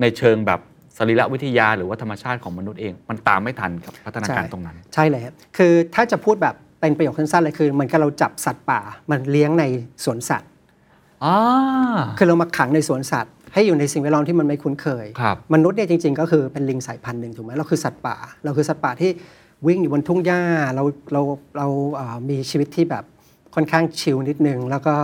[0.00, 0.60] ในเชิงแบบ
[0.96, 8.80] สรีรวิทยาหรือว่าธรรมชาติของมนุษย์เอง มันตามไม่ทันกับพัฒนาการใช่ตรงนั้น ใช่เลยครับคือถ้าจะพูดแบบเป็นประโยคสั้นๆเลยคือเหมือนกับเราจับสัตว์ป่า
[9.10, 9.64] มันเลี้ยงใน
[10.04, 10.50] สวนสัตว์
[11.24, 11.36] อ่า
[12.18, 19.10] คือเรามาขังในสวนสัตว์ ให้อยู่ในสิ่งแวดล้อมที่มันไม่คุ้นเคยครับมนุษย์เนี่ยจริง ๆ ก็คือเป็นลิงสายพันธุ์หนึ่งถูกไหมเราคือสัตว์ป่า เราคือสัตว์ป่าที่
[19.66, 20.42] วิ่งอยู่บนทุ่งหญ้า
[20.74, 21.22] เราเรา
[21.56, 21.66] เรา
[21.96, 23.04] เอ่อมีชีวิตที่แบบ
[23.54, 24.94] ค่อนข้างชิลนิดนึง แล้วก็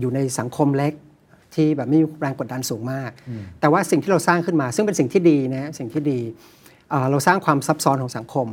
[0.00, 0.92] อยู่ในสังคมเล็ก
[1.54, 3.10] ที่แบบไม่มีแรงกดดันสูงมาก
[3.60, 6.20] แต่ว่าสิ่งที่เราสร้างขึ้นมา ซึ่งเป็นสิ่งที่ดีนะสิ่งที่ดี
[6.90, 8.46] เอ่อเราสร้างความซับซ้อนของสังคม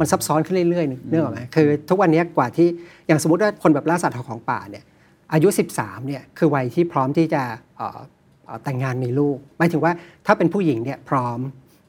[0.00, 2.68] มันซับซ้อนขึ้นเรื่อยๆนึกนึกออกไหมคือ ทุกวันนี้กว่าที่
[3.06, 4.84] อย่างสมมติว่าคนแบบล่าสัตว์หาของป่าเนี่ย
[5.32, 7.42] อายุ 13เนี่ยคือวัยที่พร้อมที่จะ
[7.76, 7.98] เอ่อ
[8.46, 9.92] เอ่อแต่งงานมีลูกหมายถึงว่า
[10.26, 11.38] ถ้าเป็นผู้หญิงเนี่ยพร้อม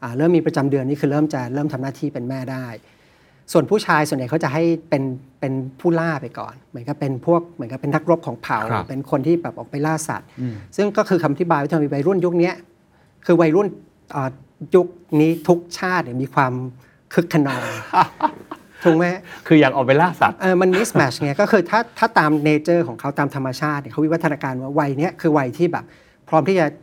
[0.03, 2.65] อาเริ่มมีประจำเดือนนี่คือเริ่มจะเริ่มทำหน้าที่เป็นแม่ได้
[3.51, 5.03] ส่วนผู้ชายส่วนใหญ่เขาจะให้เป็น
[5.39, 10.27] เป็นผู้ล่าไปก่อน เหมือนกับเป็นพวกเหมือนกับเป็นนักรบของเผ่าครับเป็นคนที่แบบออกไปล่าสัตว์
[10.75, 12.55] ซึ่งก็คือคำอธิบายว่าทำไมวัยรุ่นยุคเนี้ย
[13.25, 13.67] คือวัยรุ่น
[14.11, 14.29] เอ่อ
[14.75, 14.87] ยุค
[15.21, 16.53] นี้ทุกชาติเนี่ยมีความ
[17.13, 17.63] คึกคะนอง
[18.83, 19.05] ถูกไหม
[19.47, 25.85] คืออยากออกไปล่าสัตว์ เออมัน mismatch ไงก็คือถ้าถ้าตาม nature ของเขาตามธรรมชาติเนี่ยเขาวิวัฒนาการว่าวัยเนี้ยคือวัยที่แบบ
[26.29, 26.73] พร้อมที่จะเอ่อ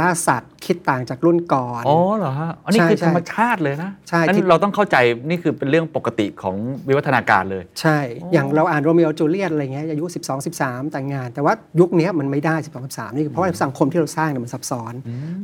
[0.00, 4.96] ล่าสัตว์คิดต่างจากรุ่นก่อน อ๋อเหรอฮะอันนี้ใช่คือใช่ธรรมชาติเลยนะใช่อันที่นี้เราต้องเข้าใจ
[5.28, 6.56] นี่คือเป็นเรื่องปกติของ
[6.88, 7.98] วิวัฒนาการเลย ใช่
[8.32, 14.94] อย่างเราอ่านโรมิโอจูเลียตอะไรเงี้ยอายุ 12 13 แต่งงาน แต่ว่ายุคเนี้ยมันไม่ได้ 12 13 นี่คือเพราะว่าสังคมที่เราสร้างเนี่ยมันซับซ้อน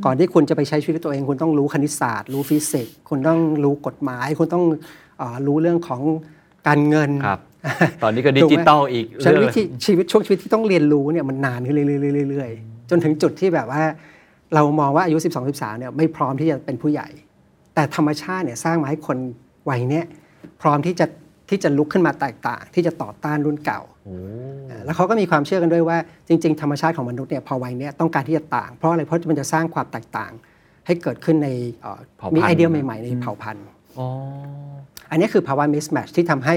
[0.05, 4.63] ก่อนที่คุณจะไปใช้ชีวิตตัวเอง คุณต้องรู้คณิตศาสตร์ รู้ฟิสิกส์คุณต้องรู้กฎหมาย คุณต้อง
[5.19, 6.01] เอ่อรู้เรื่องของ
[6.67, 7.39] การเงินครับ
[8.03, 13.83] ตอนนี้ก็ดิจิตอลอีกใช้เรื่องวิธีชีวิตช่วงชีวิตที่ต้องเรียนรู้เนี่ยมันนานขึ้นเรื่อยๆเรื่อยๆจนถึงจุดที่แบบว่า
[14.55, 17.07] เรามองว่าอายุ 12 13เนี่ยไม่พร้อมที่จะเป็นผู้ใหญ่
[17.75, 19.17] แต่ธรรมชาติเนี่ยสร้างมาให้คน
[19.69, 20.05] วัยเนี้ย
[20.61, 21.05] พร้อมที่จะ
[21.49, 23.81] ที่จะลุกขึ้นมาแตกต่าง ที่จะต่อต้านรุ่นเก่า
[24.69, 30.31] อ่าแล้วเขาก็มีความเชื่อกันด้วยว่า จริง ๆ ธรรมชาติของมนุษย์เนี่ยพอวัยเนี้ยต้องการที่จะต่าง เพราะอะไรเพราะมันจะสร้างความแตกต่าง
[30.85, 31.49] ให้เกิดขึ้นใน
[31.81, 33.65] เอ่อเผ่าพันธุ์มีไอเดียใหม่ๆ ในเผ่าพันธุ์
[33.97, 34.07] อ๋อ
[35.11, 36.55] อันนี้คือภาวะ mismatch ที่ทำให้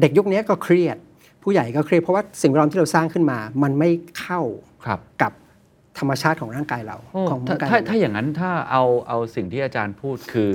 [0.00, 0.96] เด็กยุคนี้ก็เครียด
[1.42, 4.40] ผู้ใหญ่ก็เครียดเพราะว่าสิ่งแวดล้อมที่เราสร้างขึ้นมา มันไม่เข้า
[4.86, 5.32] ครับกับ
[5.98, 10.50] ธรรมชาติของร่างกายเราโอ้ของถ้าร่างกายถ้าเราถ้าอย่างนั้นถ้าเอาเอาสิ่งที่อาจารย์พูดคือ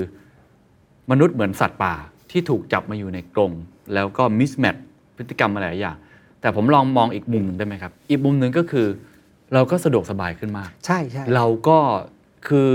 [1.12, 1.94] มนุษย์เหมือนสัตว์ป่า
[2.32, 3.52] ที่ถูกจับมาอยู่ในกรง
[3.94, 4.76] แล้วก็มิสแมท
[5.18, 5.98] พฤติกรรมอะไรหลายอย่าง
[6.42, 8.88] แต่ผมลองมองอีกมุมหนึ่งได้ไหมครับ อีกมุมหนึ่งก็คือ
[9.54, 11.78] เราก็สะดวกสบายขึ้นมาก ใช่ใช่เราก็
[12.48, 12.68] คือ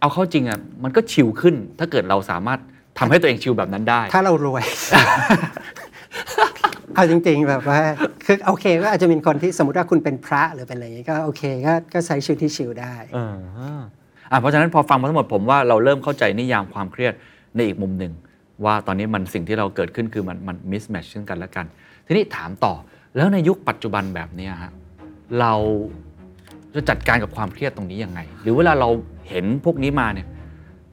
[0.00, 2.60] เอาเข้าจริงอะมันก็ชิลขึ้น ถ้าเกิดเราสามารถ
[2.98, 4.62] ทำให้ตัวเองชิลแบบนั้นได้ ถ้าเรารวย
[6.98, 7.80] เอาจริง ๆ แบบว่า
[8.24, 13.34] คือโอเคก็อาจจะมีคนที่สมมติว่าคุณเป็นพระหรือเป็นอะไรอย่างงี้ก็โอเคก็ก็ใช้ชีวิตที่ชิลได้เออ
[14.30, 17.14] อะเพราะฉะนั้นพอฟังมาทั้งหมดผมว่าเราเริ่มเข้าใจนิยามความเครียด
[17.54, 18.12] ในอีกมุมหนึ่ง
[18.64, 21.66] ว่าตอนนี้มันสิ่งที่เราเกิดขึ้นคือมันมันมิสแมชซึ่งกันและกัน
[22.06, 22.74] ทีนี้ถามต่อ
[23.16, 24.72] แล้วในยุคปัจจุบันแบบเนี้ยฮะ
[25.40, 25.54] เรา
[26.74, 28.88] จะจัดการกับความเครียดตรงนี้ยังไง หรือเวลาเรา
[29.28, 30.26] เห็นพวกนี้มาเนี่ย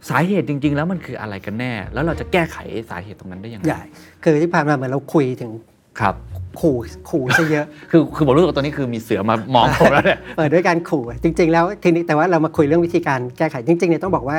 [0.09, 2.57] สาเหตุจริง ๆ แล้วมันคืออะไรกันแน่ แล้วเราจะแก้ไข
[2.89, 3.83] สาเหตุตรงนั้นได้ยังไงใหญ่
[4.23, 5.51] คือที่ผ่านมาเหมือนเราคุยถึง
[5.99, 6.15] ครับ
[6.60, 6.77] ขู่
[7.10, 14.38] ขู่ซะเยอะ คือคือผมรู้สึกว่าตอนนี้คือมีเสือมามองผมแล้วเนี่ยเปิดด้วยการขู่จริง ๆ แล้วทีนี้แต่ว่าเรามาคุยเรื่องวิธีการแก้ไขจริงๆเนี่ยต้องบอกว่า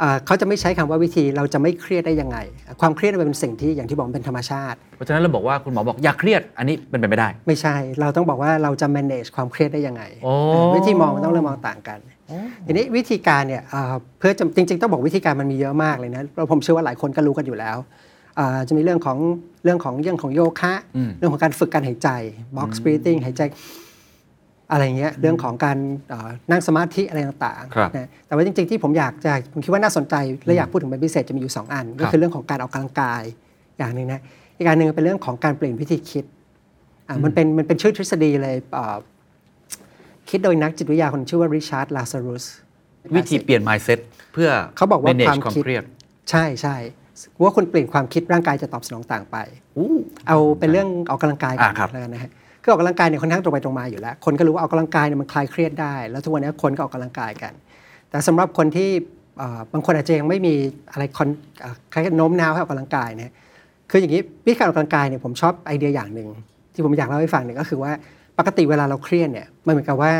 [0.00, 2.38] เอ่อเขาจะไม่ใช้คำว่าวิธีเราจะไม่เครียดได้ยังไง
[2.80, 10.32] ความเครียดมันเป็นสิ่งที่อย่างที่บอกมันเป็นธรรมชาติ เพราะฉะนั้นเราบอกว่าคุณหมอบอกอย่าเครียดอันนี้เป็นไปไม่ได้ ไม่ใช่ เราต้องบอกว่าเราจะ manage ความเครียดได้ยังไงโอ้
[10.74, 11.98] วิธีมองมันต้องเริ่มมองต่างกัน
[12.66, 18.08] ทีนี้วิธีการเนี่ยเอ่อเพื่อจะจริง ๆ ต้องบอกวิธีการมันมีเยอะมากเลยนะเราผมเชื่อว่าหลายคนก็รู้กันอยู่แล้วเอ่อ
[18.68, 19.18] จะมีเรื่องของ
[19.64, 22.08] เรื่องของเรื่องของโยคะอืมเรื่องของการฝึกการหายใจ
[22.56, 23.42] box breathing หายใจ
[24.72, 30.14] อะไรเงี้ยเรื่องของการเอ่อนั่งสมาธิอะไรต่างครับๆนะแต่ว่าจริงๆ ที่ผมอยากจะผมคิดว่าน่าสนใจ
[30.46, 33.22] และอยากพูดถึงเป็นพิเศษจะมีอยู่ 2 อัน ก็ครับคือเรื่องของการออกกำลังกาย
[33.78, 34.20] อย่างหนึ่งนะ
[34.58, 36.24] อีกอันหนึ่งเป็นเรื่องของการเปลี่ยนวิธีคิด
[37.08, 38.96] อะมันเป็นมันเป็นชื่อทฤษฎีเลยเอ่อ
[40.30, 42.44] คิดโดยนักจิตวิทยาคนชื่อว่าริชาร์ดลาซารุส
[43.16, 43.98] วิธีเปลี่ยน mindset
[44.32, 45.84] เพื่อเขาบอกว่า manage ความความคิดเครียด
[46.30, 46.76] ใช่ใช่
[47.42, 49.36] ว่าคุณเปลี่ยนความคิดร่างกายจะตอบสนองต่างไป
[49.76, 49.88] อู้
[50.28, 52.30] เอาเป็นเรื่องออกกำลังกายก่อนอ่าครับแล้วกันนะฮะ
[52.62, 57.52] คือออกกำลังกายเนี่ยค่อนข้างตรงไปตรงมาอยู่แล้ว คนก็รู้ว่าออกกำลังกายเนี่ยมันคลายเครียดได้ แล้วทุกวันนี้คนก็ออกกำลังกายกัน
[58.10, 58.90] แต่สำหรับคนที่
[59.38, 60.54] เอ่อบางคนอาจจะยังไม่มี
[60.92, 61.28] อะไรคอน
[61.60, 63.30] เอ่อคล้ายๆโน้มน้าวให้ออกกำลังกายเนี่ย
[63.90, 66.28] คืออย่างนี้วิธีการออกกำลังกายเนี่ยผมชอบไอเดียอย่างหนึ่ง
[66.74, 67.92] ที่ผมอยากเล่าให้ฟังเนี่ยก็คือว่า
[68.38, 70.12] ปกติเวลาเราเครียดเนี่ยมันเหมือนกับว่า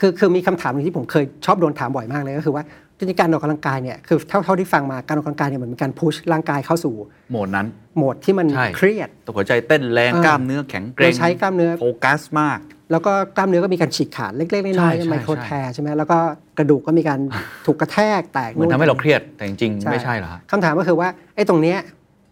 [0.00, 2.64] คือคือมีคำถามหนึงที่ผมเคยชอบโดนถามบ่อยมากเลยก็คือว่า
[2.98, 6.94] จริงๆการออกกำลังกายเนี่ยคือเท่าเท่าที่ฟังมาการออกกำลังกายเนี่ยเหมือนเป็นการพุชร่างกายเข้าสู่
[7.30, 12.58] โหมดนั้น โหมดที่มันใช่ เครียด ตัวหัวใจเต้นแรงเออ กล้ามเนื้อแข็งเกร็เรางใช้กล้ามเนื้อ โฟกัสมาก
[12.90, 16.18] แล้วก็กล้ามเนื้อก็มีการฉีกขาดเล็กๆใช่น้อยใช่ๆไมโครแทร์ใช่ไหมแล้วก็
[16.58, 17.20] กระดูกก็มีการ
[17.66, 21.78] ถูกกระแทกแตกเหมือนทำให้เราเครียดแต่จริงๆใช่ไม่ใช่เหรอฮะ คำถามก็คือว่าไอ้ตรงเนี้ย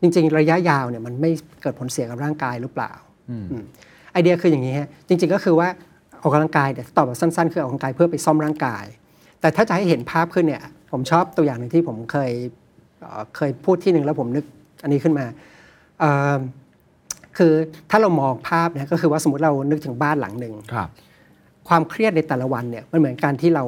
[0.03, 1.31] จริง ๆ ระยะยาวเนี่ยมันไม่
[1.63, 2.93] เกิดผลเสียกับร่างกายหรือเปล่า
[3.31, 3.65] อืม
[4.13, 5.69] ไอเดียคืออย่างนี้ฮะจริง ๆ ก็คือว่า
[6.23, 8.85] ออกกำลังกายเนี่ยตอบแบบสั้น ๆ คือออกกำลังกายเพื่อไปซ่อมร่างกาย
[9.43, 12.31] แต่ถ้าจะให้เห็นภาพขึ้นเนี่ย ผมชอบตัวอย่างหนึ่งที่ผมเคย
[13.01, 14.45] เอ่อเคยพูดที่หนึ่งแล้วผมนึก
[14.83, 15.27] อันนี้ขึ้นมา
[16.01, 16.37] เอ่อ
[17.39, 17.53] คือ
[17.91, 20.89] ถ้าเรามองภาพเนี่ยก็คือว่าสมมติเรานึกถึงบ้านหลังหนึ่งครับ
[21.69, 23.65] ความเครียดในแต่ละวันเนี่ยมันเหมือนการที่เรา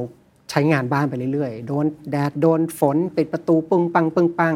[0.50, 4.54] ใช้งานบ้านไปเรื่อยๆ โดนแดดโดนฝนปิดประตูปึ้งปังปึ้งปัง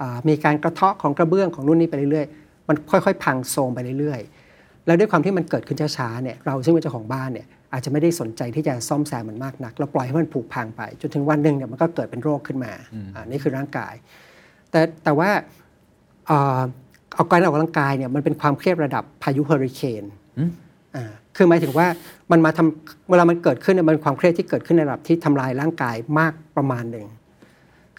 [0.00, 12.72] อ่ามีการกระเทาะของกระเบื้องของนู่นนี่ไปเรื่อยๆ มันค่อยๆ พังโทรมไปเรื่อยๆ แล้วด้วยความที่มันเกิดขึ้นช้าๆเนี่ยเราซึ่งเป็นเจ้าของบ้านเนี่ย อาจจะไม่ได้สนใจที่จะซ่อมแซมมันมากนัก เราปล่อยให้มันผุพังไป จนถึงวันหนึ่งเนี่ยมันก็เกิดเป็นโรคขึ้นมา
[13.14, 13.94] อ่านี่คือร่างกาย
[14.70, 15.30] แต่แต่ว่า
[16.26, 16.60] เอ่อ
[17.16, 20.04] ออกการออกกำลังกายเนี่ยมันเป็นความเครียดระดับพายุเฮอริเคน
[20.96, 21.04] อ่า
[21.36, 21.86] คือหมายถึงว่า
[22.30, 27.06] มันมาทำเวลามันเกิดขึ้นเนี่ยมันเป็นความเครียดที่เกิดขึ้นในระดับที่ทำลายร่างกายมากประมาณหนึ่ง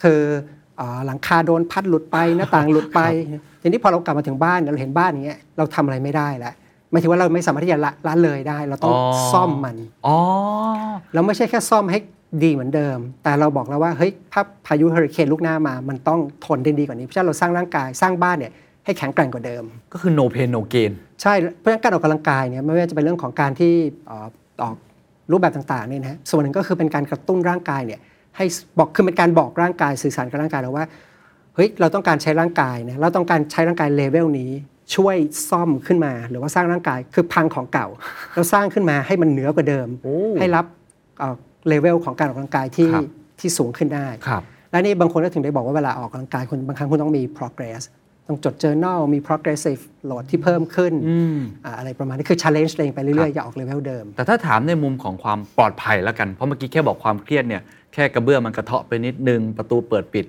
[0.04, 0.22] คือ
[0.80, 3.02] อาหลังคาโดนพัดหลุดไปหน้าต่างหลุดไป
[3.62, 6.54] ทีนี้พอเรากลับมาถึงบ้านเนี่ยเราเห็นบ้านอย่างเงี้ยเราทำอะไรไม่ได้แล้ว
[6.92, 10.18] หมายถึงว่าเราไม่สามารถที่จะละละเลยได้ เราต้องอ๋อ ซ่อมมัน อ๋อ
[11.14, 12.00] แล้วไม่ใช่แค่ซ่อมให้
[12.44, 18.52] ดีเหมือนเดิม แต่เราบอกแล้วว่าเฮ้ยถ้าพายุเฮอริเคนลูกหน้ามา มันต้องทนได้ดีกว่านี้เพราะฉะนั้นเราสร้างร่างกายสร้างบ้านเนี่ย
[18.86, 23.74] ให้แข็งแกร่งกว่าเดิม ก็คือ no pain no gain ใช่เพราะฉะนั้นการออกกำลังกายเนี่ยไม่ว่าจะเป็นเรื่องของการที่
[24.08, 24.28] เอ่อ
[24.62, 24.76] ออก
[25.32, 28.00] รูปแบบต่างๆเนี่ยนะฮะส่วนหนึ่งก็คือเป็นการกระตุ้นร่างกายเนี่ย
[28.38, 28.46] ให้
[28.78, 30.86] บอกคือเป็นการบอกร่างกายสื่อสารกับร่างกายเราว่า
[31.56, 34.52] เฮ้ยเราต้องการใช้ร่างกายนะเราต้องการใช้ร่างกายเลเวลนี้
[34.96, 35.16] ช่วย
[35.50, 37.88] ซ่อมขึ้นมา หรือว่าสร้างร่างกายคือพังของเก่า
[38.34, 40.66] เราสร้างขึ้นมาให้มันเหนือกว่าเดิมโอ้ให้รับ
[41.68, 43.04] เลเวลของการออกกำลังกายที่ครับ
[43.40, 47.82] ที่สูงขึ้นได้ครับและนี่บางคนก็ถึงได้บอกว่าเวลาออกกำลังกายคุณบางครั้งคุณต้องมี progress
[48.28, 50.94] ต้องจด journal มี progressive load ที่เพิ่มขึ้น
[51.66, 57.62] อ่าอะไรประมาณนี้คือ challenge ตัวเองไปเรื่อยๆ อย่าออกเลเวลเดิม แต่ถ้าถามในมุมของความปลอดภัยแล้วกัน เพราะเมื่อกี้แค่บอกความเครียดเนี่ย
[57.94, 60.26] แค่กระเบื้องมันกระเทาะไปนิดนึง ประตูเปิดปิด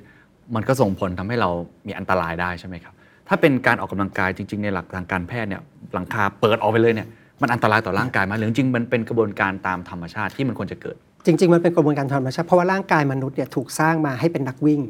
[0.54, 1.50] มันก็ส่งผลทำให้เรา
[1.86, 2.94] มีอันตรายได้ใช่ไหมครับ
[3.28, 5.62] ถ้าเป็นการออกกำลังกายจริง ๆ ในหลักทางการแพทย์เนี่ย
[5.94, 7.08] หลังคาเปิดออกไปเลยเนี่ย
[7.40, 14.80] มันอันตรายต่อร่างกายไหมหรือจริงๆมันเป็นกระบวนการตามธรรมชาติที่มันควรจะเกิด จริง ๆ มันเป็นกระบวนการธรรมชาติเพราะว่าร่างกายมนุษย์เนี่ยถูกสร้างมาให้เป็นนักวิ่ง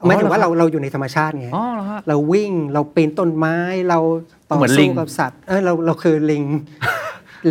[0.00, 3.56] อ๋อหมายถึงว่าเหรอครัเราบเราอยู่ในธรรมชาติไงอ๋อเหรอฮะเราวิ่งเราปีนต้นไม้
[3.88, 3.98] เรา
[4.48, 6.44] ต่อเหมือนลิสู้งกับสัตว์เออเราเราคือลิง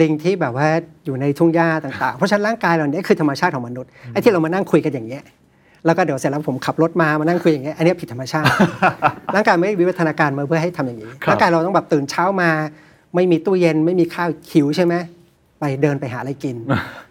[0.02, 0.68] ลิงที่แบบว่า
[1.06, 5.24] อยู่ในทุ่งหญ้าต่างๆ เพราะฉะนั้นร่างกายเราเนี่ยคือธรรมชาติของมนุษย์ไอ้ที่เรามานั่งคุยกันอย่างเงี้ย
[5.86, 8.48] แล้วก็เดี๋ยวเสร็จแล้วผมขับรถมามานั่งคุยอย่างเงี้ยอันเนี้ยผิดธรรมชาติ
[9.36, 12.50] ร่างกายไม่ได้วิวัฒนาการมาเพื่อให้ทำอย่างนี้ครับร่างกายเราต้องแบบตื่นเช้ามา
[13.16, 14.96] ไม่มีตู้เย็นไม่มีข้าวหิวใช่ไหม
[15.60, 16.56] ไปเดินไปหาอะไรกิน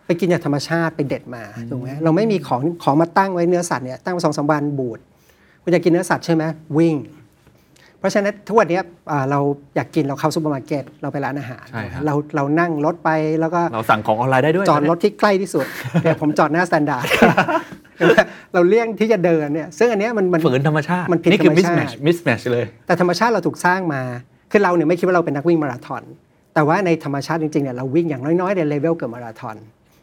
[0.07, 4.99] ไปกินจากธรรมชาติไปเด็ดมาถูกไหมเราไม่มีของของมาตั้งไว้เนื้อสัตว์เนี่ยตั้งมาสองสามวันบูด
[5.63, 6.45] คุณอยากกินเนื้อสัตว์ใช่ไหม
[6.79, 6.97] วิ่ง
[7.99, 9.41] เพราะฉะนั้นทุกวันเนี้ยอ่าเรา
[9.77, 15.67] อยากกินเราเข้าซูเปอร์มาร์เก็ตเราไปร้านอาหารใช่ครับเราเรานั่งรถไปแล้วก็เราสั่งของออนไลน์ได้ด้วยจอดรถที่ใกล้ที่สุด
[16.03, 17.07] เนี่ยผมจอดหน้า Standard
[18.55, 24.03] เราเลี่ยงที่จะเดินเนี่ยซึ่งอันเนี้ยมันมันฝืนธรรมชาติมันผิดนี่คือธรรมชาติ mismatch mismatch เลย แต่ธรรมชาติเราถูกสร้างมา
[24.51, 26.03] คือเราเนี่ยไม่คิดว่าเราเป็นนักวิ่งมาราธอน
[26.55, 29.57] แต่ว่าในธรรมชาติจริงๆเนี่ยเราวิ่งอย่างน้อยๆในเลเวลเกือบมาราธอน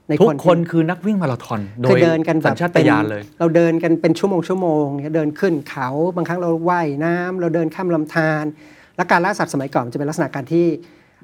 [0.10, 8.44] ในทุกที่คนคือนักวิ่งมาราธอนโดยคือเดินกันแบบเป็นสัญชาตญาณเลย เราเดินกันเป็นชั่วโมงชั่วโมงเนี่ยเดินขึ้นเขาบางครั้งเราว่ายน้ำเราเดินข้ามลำธาร
[8.96, 10.66] และการล่าสัตว์สมัยก่อนมันจะเป็นลักษณะการที่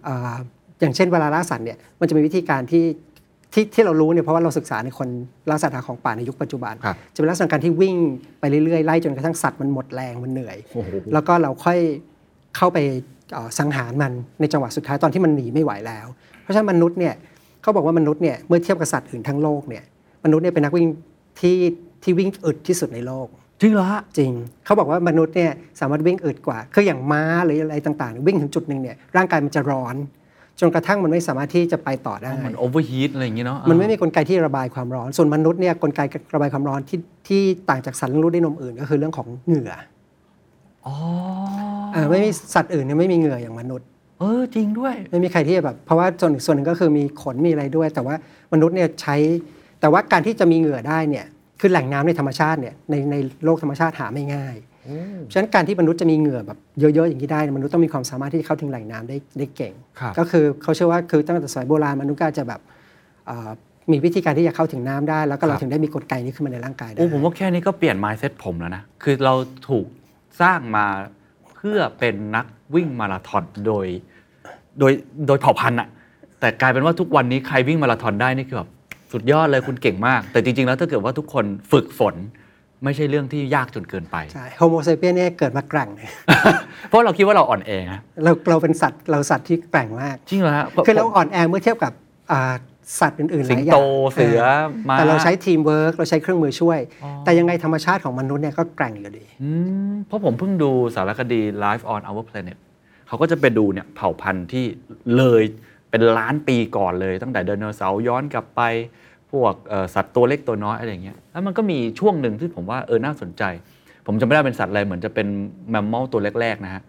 [0.04, 0.36] เอ่อ
[0.82, 2.84] อย่างเช่นเวลาล่าสัตว์เนี่ยมันจะมีวิธีการที่
[3.54, 5.08] ที่ที่เรารู้เนี่ยเพราะว่าเราศึกษาในคน
[5.50, 7.98] ล่าสัตว์หาของป่าในยุคปัจจุบัน ครับจะเป็นลักษณะการที่วิ่ง
[8.40, 11.80] ไปเรื่อยๆไล่จนกระทั่งสัตว์มันหมดแรงมันเหนื่อย โอ้โห แล้วก็เราค่อย
[12.58, 12.78] เข้าไป
[13.34, 16.08] เอ่อสังหารมันในจังหวะสุดท้ายตอนที่มันหนีไม่ไหวแล้ว
[16.42, 17.14] เพราะฉะนั้นมนุษย์เนี่ย
[17.62, 19.84] เขาบอกว่ามนุษย์เนี่ยเมื่อเทียบกับสัตว์อื่นทั้งโลกเนี่ย
[20.26, 20.88] มนุษย์เนี่ยเป็นนักวิ่ง
[21.40, 21.58] ที่
[22.04, 23.28] ที่วิ่งอึดที่สุดในโลก
[23.62, 24.32] จริงเหรอฮะ จริง
[24.66, 29.96] เขาบอกว่ามนุษย์เนี่ยสามารถวิ่งอึดกว่า คืออย่างม้าหรืออะไรต่างๆ วิ่งถึงจุดหนึ่งเนี่ยร่างกายมันจะร้อน
[30.60, 36.00] จนกระทั่งมันไม่สามารถที่จะไปต่อได้มัน overheat อะไรอย่างงี้เนาะมันไม่มีกลไกที่ระบายความร้อน ส่วนมนุษย์เนี่ยกลไก
[36.34, 39.72] ระบายความร้อนที่ที่ต่างจากสัตว์เลี้ยงลูกด้วยนมอื่น ก็คือเรื่องของเหงื่อ
[40.86, 40.96] อ๋อ
[41.94, 43.88] เออไม่มีสัตว์อื่นเนี่ยไม่มีเหงื่ออย่างมนุษย์
[44.20, 48.16] เออจริงด้วย ไม่มีใครที่จะแบบเพราะว่าส่วนส่วนหนึ่งก็คือมีขนมีอะไรด้วย แต่ว่า
[48.54, 49.16] มนุษย์เนี่ยใช้
[49.82, 51.26] แต่ว่าการที่จะมีเหงื่อได้เนี่ย
[51.60, 54.56] คือแหล่งน้ำในธรรมชาติเนี่ยในในโลกธรรมชาติหาไม่ง่าย
[55.32, 62.62] ฉะนั้นการที่มนุษย์จะมีเหงื่อแบบเยอะๆอย่างนี้ได้เนี่ยมนุษย์ต้องมีความสามารถที่จะเข้าถึงแหล่งน้ำได้ได้เก่งครับก็คือเขาเชื่อว่าคือตั้งแต่สมัยโบราณมนุษย์ก็อาจจะแบบ
[63.28, 63.50] เอ่อ
[63.92, 69.34] มีวิธีการที่จะเข้าถึงน้ำได้ แล้วก็เราถึงได้มีกลไกนี้ขึ้นมาในร่างกายได้โอ้ผมว่าแค่นี้ก็เปลี่ยน mindset ผมแล้วนะคือเรา
[69.70, 69.86] ถูก
[70.42, 70.86] สร้างมา
[71.56, 73.86] เพื่อเป็นนักวิ่งมาราธอนโดย
[74.80, 74.92] โดย
[75.28, 75.88] โดยเผ่าพันธุ์อะ
[76.40, 78.70] แต่กลายเป็นว่าทุกวันนี้ใครวิ่งมาราธอนได้นี่คือแบบ
[79.12, 82.16] สุดยอดเลยคุณเก่งมาก แต่จริงๆแล้วถ้าเกิดว่าทุกคนฝึกฝน
[82.84, 86.08] ไม่ใช่เรื่องที่ยากจนเกินไป ใช่ Homo sapiens เนี่ยเกิดมาแกร่งเลย
[86.88, 91.94] เพราะเราคิดว่าเราอ่อนแอฮะเราเราเป็นสัตว์เราสัตว์ที่แกร่งมาก จริงเหรอฮะคือเราอ่อนแอเมื่อเทียบกับ
[92.32, 92.54] อ่า
[93.00, 94.42] สัตว์อื่นๆหสิลายอย่าโตเสือ
[94.90, 96.80] ม้าแต่เราใช้ทีมเวิร์กเราใช้เครื่องมือช่วย
[97.26, 99.50] แต่ยังไงธรรมชาติของมนุษย์เนี่ยก็แกร่งอยู่ดีอื
[99.92, 102.58] มเพราะผมเพิ่งดูสารคดี Life on Our Planet
[103.08, 104.66] เขาก็จะไปดูเนี่ยเผ่าพันธุ์ที่
[105.18, 105.44] เลย
[105.90, 108.62] เป็นล้านปีก่อนเลย ตั้งแต่ไดโนเสาร์ย้อนกลับไป
[109.32, 113.44] พวกเอ่อสัตว์ตัวเล็กตัวน้อยอะไรอย่างเงี้ยแล้วมันก็มีช่วงหนึ่งที่ผมว่าเออน่าสนใจ
[114.06, 115.28] ผมจำไม่ได้เป็นสัตว์อะไรเหมือนจะเป็น
[115.70, 116.82] mammal ตัวแรกๆนะฮะ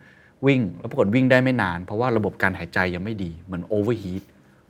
[0.47, 4.23] วิ่งแล้วปรากฏวิ่งได้ไม่นาน เพราะว่าระบบการหายใจยังไม่ดีเหมือน overheat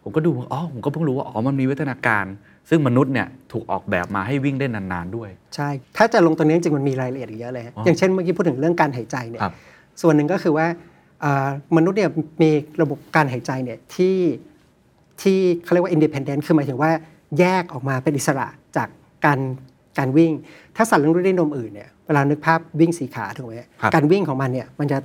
[0.03, 2.25] ผมก็ดูอ๋อผมก็เพิ่งรู้ว่าอ๋อมันมีวิวัฒนาการ
[2.69, 9.55] ซึ่งมนุษย์เนี่ยถูกออกแบบมาให้วิ่งได้นานๆด้วย ใช่ ถ้าจะลงตรงนี้จริงๆมันมีรายละเอียดอีกเยอะเลยฮะอ๋อออย่างเช่นเมื่อกี้พูดถึงเรื่องการหายใจเนี่ยครับ
[10.03, 10.67] ส่วนหนึ่งก็คือว่า
[11.25, 12.11] อ่ามนุษย์เนี่ย
[12.43, 12.51] มี
[12.83, 14.17] ระบบการหายใจเนี่ยที่
[15.23, 16.91] ที่เขาเรียกว่า independent คือหมายถึงว่า
[17.38, 18.88] แยกออกมาเป็นอิสระจาก
[19.25, 19.38] การ
[19.99, 20.33] การวิ่ง
[20.77, 24.99] ถ้าสัตว์เลี้ยงลูกด้วยนมอื่นเนี่ยเวลานึกภาพวิ่งสีขาถูกไหมครับการวิ่งของมันเนี่ยมันจะ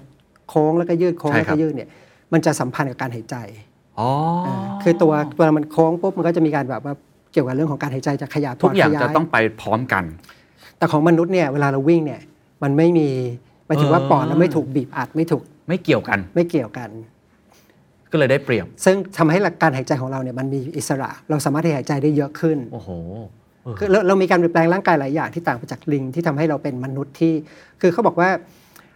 [0.50, 1.90] โค้งแล้วก็ยืดโค้งใช่แล้วครัก็บยืดเนี่ย
[2.34, 3.36] มันจะสัมพันธ์กับการหายใจ
[4.00, 4.10] อ๋อ
[4.84, 6.94] คือตัวเวลามันโค้งปุ๊บมันก็จะมีการแบบว่า
[7.32, 10.04] เกี่ยวกับเรื่องของการหายใจจะขยายทุกอย่างขยจะต้องไปพร้อมกัน
[10.78, 12.22] แต่ของมนุษย์เนี่ยเวลาเราวิ่งเนี่ย
[12.64, 13.10] มันไม่มี
[13.66, 16.90] หมายถึงว่าเออ ปอดเราไม่ถูกบีบอัดไม่ถูกไม่เกี่ยวกัน ไม่เกี่ยวกัน
[18.16, 22.90] ก็เลยได้เปรียบ ซึ่งทำให้หลักการหายใจของเราเนี่ยมันมีอิสระ เราสามารถที่หายใจได้เยอะขึ้นโอ้โห
[23.64, 27.34] เออคือเราเรามีการเปลี่ยนแปลงร่างกายหลายอย่างที่ต่างไปจากลิงที่ทำให้เราเป็นมนุษย์ที่
[27.82, 28.30] คือเขาบอกว่า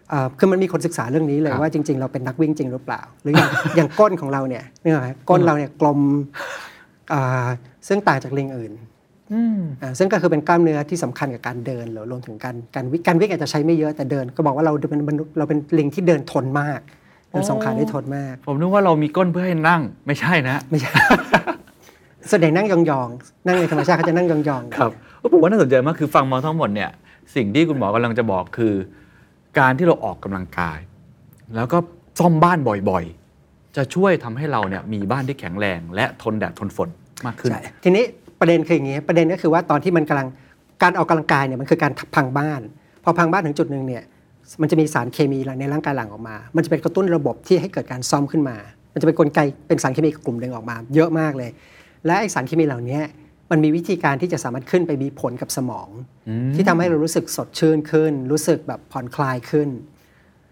[0.10, 6.00] เอ่อคือมันมีคนศึกษาเรื่องนี้เลยครับว่าจริง ๆ เราเป็นนักวิ่งจริงหรือเปล่า หรืออย่างอย่างก้นของเราเนี่ยนี่ไหมก้นเราเนี่ยกลม
[7.14, 7.48] อ่า
[7.88, 8.74] ซึ่งต่างจากลิงอื่น
[9.34, 16.80] อืมอ่าซึ่งก็คือเป็นกล้ามเนื้อที่สำคัญกับการเดินหรือรวมถึงการการวิ่งการวิ่งอาจจะใช้ไม่เยอะแต่เดิน ก็บอกว่าเราเป็นมนุษย์เราเป็นลิงที่เดินทนมาก
[17.30, 20.92] เดินสองขาได้ทนมาก ผมนึกว่าเรามีก้นเพื่อให้นั่งไม่ใช่นะ ไม่ใช่
[22.30, 24.92] ส่วนใหญ่นั่งยองๆ นั่งในธรรมชาติเขาจะนั่งยองๆ ครับ
[25.34, 26.89] ผมว่าน่าสนใจมากคือฟังมาทั้งหมดเนี่ย
[27.36, 28.74] สิ่งที่คุณหมอกำลังจะบอกคือ
[29.60, 30.80] การที่เราออกกำลังกาย
[31.56, 31.78] แล้วก็
[32.20, 32.58] ซ่อมบ้าน
[32.89, 36.89] บ่อยๆ จะช่วยทำให้เราเนี่ยมีบ้านที่แข็งแรง และทนแดดทนฝน
[37.26, 38.04] มากขึ้นใช่ทีนี้
[38.39, 40.28] ประเด็นคืออย่างนี้ประเด็นก็คือว่าตอนที่มันกำลัง
[40.84, 42.62] การออกกำลังกายเนี่ยมันคือการพังบ้าน
[43.04, 44.04] พอพังบ้านถึงจุดหนึ่งเนี่ย
[44.62, 48.58] มันจะมีสารเคมีในร่างกายหลั่งออกมา มันจะเป็นกระตุ้นระบบที่ให้เกิดการซ่อมขึ้นมา
[48.94, 51.50] มันจะเป็นกลไกเป็นสารเคมีกลุ่มหนึ่งออกมา เยอะมากเลย
[52.06, 53.00] และไอสารเคมีเหล่านี้
[53.52, 55.90] มันมีวิธีการที่จะสามารถขึ้นไปมีผลกับสมอง
[56.56, 59.70] ที่ทำให้เรารู้สึกสดชื่นขึ้น รู้สึกแบบผ่อนคลายขึ้น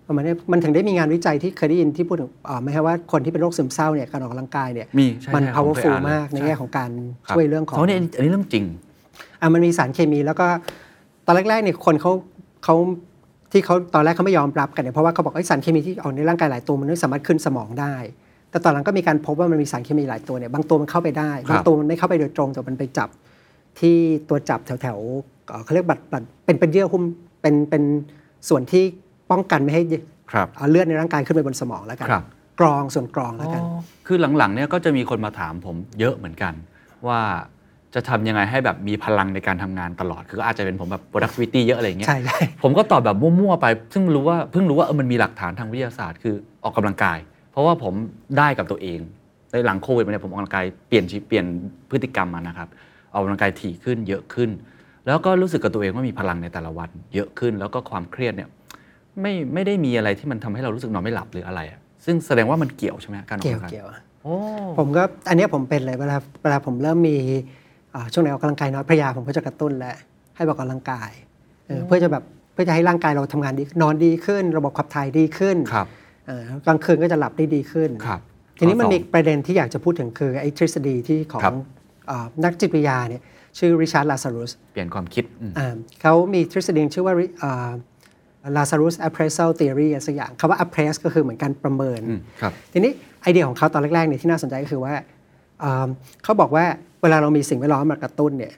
[0.05, 6.89] ประมาณนี้มันถึงได้มีงานวิจัยที่เคยได้ยินที่พูดถึงอ่าไม่ใช่ว่าคนที่เป็นโรคซึมเศร้าเนี่ยการออกกำลังกายเนี่ยมีใช่มันใช่ผมเคย powerful อ่านเลยมากในใช่แง่ของการ
[7.27, 8.65] ครับช่วยเรื่องของเพราะนี่อันนี้เรื่องจริง
[9.41, 10.47] อะมันมีสารเคมีแล้วก็
[11.25, 12.11] ตอนแรกๆเนี่ยคนเขา
[12.63, 12.75] เขา
[13.51, 17.95] ที่เขาตอนแรกเขาไม่ยอมรับกันเนี่ยเพราะว่าเขาบอกไอ้สารเคมีที่ออกในร่างกายหลายตัวมันไม่สามารถขึ้นสมองได้
[18.49, 23.09] แต่ตอนหลังก็มีการพบว่ามันมีสารเคมีหลายตัวเนี่ยบางตัวมันเข้าไปได้ครับบางตัวมันไม่เข้าไปโดยตรงแต่มันไปจับ
[23.79, 23.95] ที่
[24.29, 27.03] ตัวจับแถวๆเอ่อเขาเรียกบัตรบัตรเป็นเป็นเยื่อหุ้ม
[27.41, 27.83] เป็นเป็น
[28.49, 28.83] ส่วนที่
[29.31, 29.83] ป้องกันไม่ให้
[30.31, 32.23] ครับเอาเลือดในร่างกายขึ้นไปบนสมองแล้วกันครับ
[32.59, 36.53] กรองส่วนกรองแล้วกันอ๋อคือหลังๆเนี่ยก็จะมีคนมาถามผมเยอะเหมือนกัน
[37.07, 37.21] ว่า
[37.95, 47.17] จะทำยังไงให้แบบมีพลังในการทำงานตลอด คืออาจจะเป็นผมแบบ productivity เยอะอะไรอย่างเงี้ยใช่ใช่ผมก็ตอบแบบมั่วๆไป ซึ่งรู้ว่าเพิ่งรู้ว่าเออมันมีหลักฐานทางวิทยาศาสตร์คือออกกำลังกาย
[47.51, 47.93] เพราะว่าผม
[48.37, 48.99] ได้กับตัวเอง
[49.51, 51.45] ในหลังโควิดมาเนี่ยผมออกกำลังกายเปลี่ยนชีวิตเปลี่ยน
[51.89, 52.67] พฤติกรรมมานะครับ
[53.13, 54.49] ออกกำลังกายถี่ขึ้นเยอะขึ้น
[55.05, 58.49] แล้วก็รู้สึกกับตัวเองว่ามีพลังในแต่ละวันเยอะขึ้น แล้วก็ความเครียดเนี่ย
[59.21, 63.87] ไม่ไม่ได้มีอะไรที่มันทำให้เรารู้สึกนอนไม่หลับหรืออะไรอะซึ่งแสดงว่ามันเกี่ยวใช่ไหมฮะการออกเกี่ยวกำลังกายเกี่ยว
[64.23, 64.35] โอ้
[64.77, 67.43] ผมก็อันเนี้ยผมเป็นเลยเวลาเวลาผมเริ่มมีอ่า
[68.13, 69.95] ช่วงไหนออกกำลังกายน้อยพระยาผมก็จะกระตุ้นแล้ว
[70.35, 71.11] ให้ออกกำลังกาย
[71.67, 75.87] เออเพื่อจะแบบเพื่อจะให้ร่างกายเราทำงานดีนอนดีขึ้น ระบบขับถ่ายดีขึ้นครับ
[76.27, 78.19] เออกลางคืนก็จะหลับได้ดีขึ้นครับ
[78.57, 81.53] ทีนี้มันข้อสองมีประเด็นที่อยากจะพูดถึงคือไอ้ทฤษฎีที่ของครับ
[82.09, 83.23] อ่านักจิตวิทยาเนี่ย
[83.59, 87.13] ชื่อริชาร์ดลาซารุสเปลี่ยนความคิดอืมอ่าเขามีทฤษฎีชื่อว่า
[88.55, 94.93] ลาซารุส appraisal theory อะไรสักอย่างคำว่า appraise ก็คือเหมือนการประเมินอืมครับทีนี้ไอเดียของเขาตอนแรกๆเนี่ยที่น่าสนใจก็คือว่า
[95.63, 95.87] อ่า
[96.23, 96.65] เขาบอกว่า
[97.01, 98.53] เวลาเรามีสิ่งแวดล้อมมากระตุ้นเนี่ย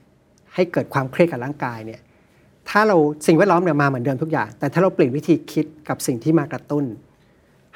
[0.53, 2.01] ให้เกิดความเครียดกับร่างกายเนี่ย
[2.69, 2.97] ถ้าเรา
[3.27, 6.85] สิ่งแวดล้อมเนี่ยมาเหมือนเดิมทุกอย่าง แต่ถ้าเราเปลี่ยนวิธีคิดกับสิ่งที่มากระตุ้น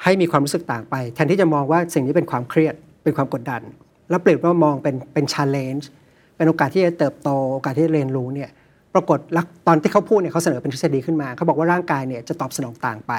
[0.02, 2.74] ให้มีความรู้สึกต่างไปแทนที่จะมองว่าสิ่งนี้เป็นความเครียด
[3.04, 3.62] เป็นความกดดัน
[4.10, 5.88] แล้วเปลี่ยนว่ามองเป็นเป็น challenge
[6.36, 8.50] เป็นโอกาสที่จะเติบโตโอกาสที่จะเรียนรู้เนี่ย
[8.94, 13.12] ปรากฏลักตอนที่เขาพูดเนี่ยเขาเสนอเป็นทฤษฎีขึ้นมาเขาบอกว่าร่างกายเนี่ยจะตอบสนองต่างไป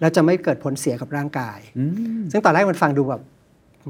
[0.00, 1.58] แล้วจะไม่เกิดผลเสียกับร่างกาย
[2.30, 3.22] ซึ่งตอนแรกมันฟังดูแบบ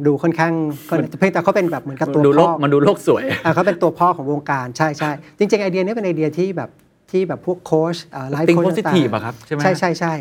[0.06, 0.52] ดูค่อนข้าง
[0.88, 6.70] ก็เพียงแต่เขาเป็นแบบเหมือนกับตัวดูโลพ่กอมันดูโลกสวยอะเขาเป็นตัวพ่อของวงการใช่ใช่จริง ๆ ไอเดียนี้เป็นไอเดียที่แบบ
[7.10, 7.96] ที่แบบพวกโค้ช
[8.30, 10.14] life coach think positive อะครับใช่ไหมใช่ใช่ใช่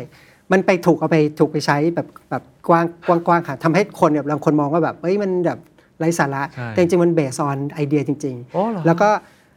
[0.52, 5.58] มันไปถูกเอาไปถูกไปใช้แบบแบบกว้างกว้างกว้างค่ะทำให้คนแบบบางคนมองว่าแบบเอ้ยมันแบบ
[5.98, 9.08] ไร้สาระใช่แต่จริง ๆ มัน based on ไอเดียจริงอ๋อเหรอแล้วก็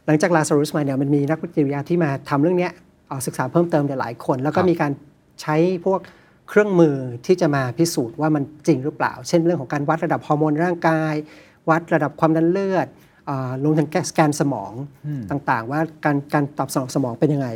[0.06, 2.72] หลังจากลาซารุสมาเนี่ยมันมีนักวิทยาที่มาทำเรื่องเนี้ย
[3.08, 4.92] เอาศึกษาเพิ่มเติมเนี่ยหลายคน แล้วก็มีการ
[5.42, 6.00] ใช้พวก
[6.48, 11.14] เครื่องมือที่จะมาพิสูจน์ว่ามันจริงหรือเปล่า เช่นเรื่องของการวัดระดับฮอร์โมนร่างกาย
[11.70, 12.86] วัดระดับความดันเลือด
[13.28, 14.72] อ่ารวมถึงสแกนสมอง
[15.30, 17.48] ต่างๆ ว่าการการตอบสนองสมองเป็นยังไง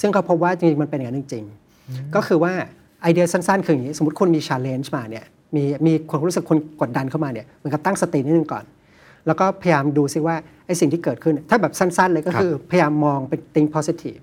[0.00, 2.52] ซึ่งเขาพบว่าจริงๆมันเป็นอย่างนั้นจริงๆ ก็คือว่า
[3.02, 5.24] ไอเดียสั้นๆ คืออย่างนี้ สมมติคุณมี challenge มาเนี่ย
[5.56, 8.64] มีมีความรู้สึกคนกดดันเข้ามาเนี่ยเหมือนกับตั้งสตินิดนึงก่อน
[9.26, 14.20] แล้วก็พยายามดูซิว่าไอ้สิ่งที่เกิดขึ้น ถ้าแบบสั้นๆ เลยก็คือพยายามมองเป็น think positive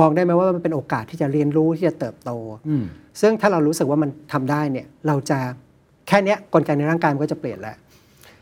[0.00, 2.30] มองได้ไหมว่ามันเป็นโอกาสที่จะเรียนรู้ที่จะเติบโต
[3.20, 5.38] ซึ่งถ้าเรารู้สึกว่ามันทำได้เนี่ยเราจะ
[6.08, 7.76] แค่เนี้ยกลไกในร่างกายมันก็จะเปลี่ยนแล้ว